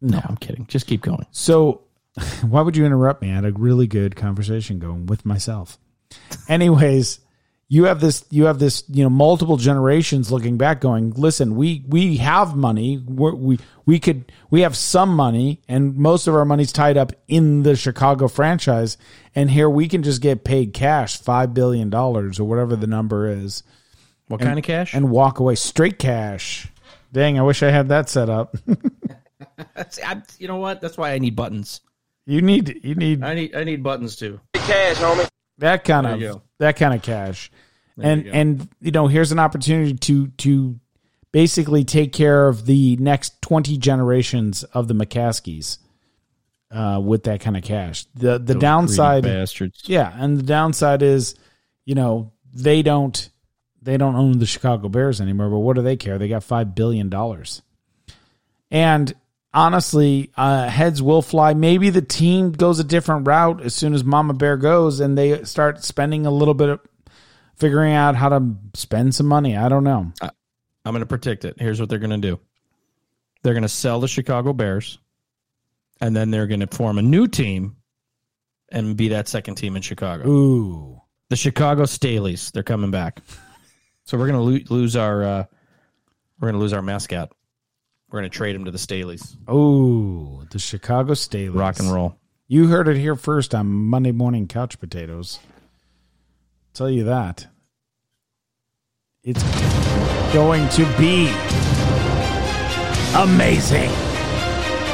[0.00, 0.66] No, I'm kidding.
[0.66, 1.26] Just keep going.
[1.30, 1.82] So,
[2.42, 3.30] why would you interrupt me?
[3.30, 5.78] I had a really good conversation going with myself.
[6.48, 7.20] Anyways,
[7.72, 11.84] you have this you have this you know multiple generations looking back going listen we
[11.88, 16.44] we have money We're, we we could we have some money and most of our
[16.44, 18.98] money's tied up in the chicago franchise
[19.34, 23.28] and here we can just get paid cash five billion dollars or whatever the number
[23.28, 23.62] is
[24.26, 24.92] What kind of cash?
[24.92, 26.66] and walk away straight cash
[27.12, 28.54] dang i wish i had that set up
[29.74, 30.80] That's, I, you know what?
[30.80, 31.80] That's why I need buttons.
[32.26, 34.40] you need you need I need I need buttons too.
[35.60, 36.20] That kind There of
[36.58, 37.50] that kind of cash.
[38.02, 40.78] And and you know here's an opportunity to to
[41.32, 45.78] basically take care of the next 20 generations of the McCaskeys
[46.70, 48.06] uh, with that kind of cash.
[48.14, 49.82] The the Those downside bastards.
[49.86, 51.34] yeah and the downside is
[51.84, 53.28] you know they don't
[53.82, 56.18] they don't own the chicago bears anymore but what do they care?
[56.18, 57.62] They got five billion dollars.
[58.70, 59.14] And
[59.52, 61.54] honestly, uh, heads will fly.
[61.54, 65.44] Maybe the team goes a different route as soon as Mama Bear goes, and they
[65.44, 66.80] start spending a little bit of
[67.56, 69.56] figuring out how to spend some money.
[69.56, 70.12] I don't know.
[70.22, 71.56] I'm going to predict it.
[71.58, 72.40] Here's what they're going to do.
[73.42, 74.98] They're going to sell the Chicago Bears,
[76.00, 77.76] and then they're going to form a new team
[78.70, 80.28] and be that second team in Chicago.
[80.28, 82.52] Ooh, The Chicago Staleys.
[82.52, 83.20] They're coming back.
[84.04, 85.44] So we're going to lo- lose our uh,
[86.40, 87.32] we're going to lose our mascot.
[88.10, 89.36] We're going to trade him to the Staleys.
[89.46, 91.54] Oh, the Chicago Staleys.
[91.54, 92.16] Rock and roll.
[92.48, 95.38] You heard it here first on Monday Morning Couch Potatoes.
[96.74, 97.46] Tell you that.
[99.22, 99.44] It's
[100.32, 101.28] going to be
[103.14, 103.92] amazing.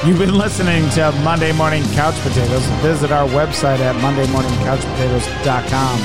[0.04, 2.66] You've been listening to Monday Morning Couch Potatoes.
[2.82, 6.00] Visit our website at mondaymorningcouchpotatoes.com.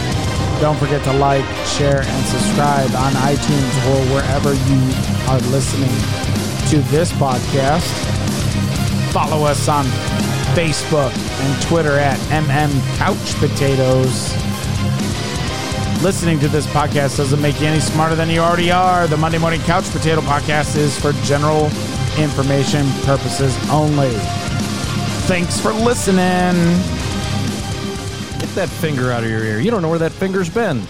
[0.62, 4.94] Don't forget to like, share, and subscribe on iTunes or wherever you
[5.30, 5.92] are listening
[6.72, 7.86] to this podcast.
[9.12, 9.84] Follow us on
[10.56, 11.12] Facebook
[11.42, 14.34] and Twitter at MM Couch Potatoes.
[16.02, 19.06] Listening to this podcast doesn't make you any smarter than you already are.
[19.08, 21.66] The Monday Morning Couch Potato Podcast is for general
[22.18, 24.12] information purposes only.
[25.28, 26.56] Thanks for listening.
[28.40, 29.60] Get that finger out of your ear.
[29.60, 30.82] You don't know where that finger's been.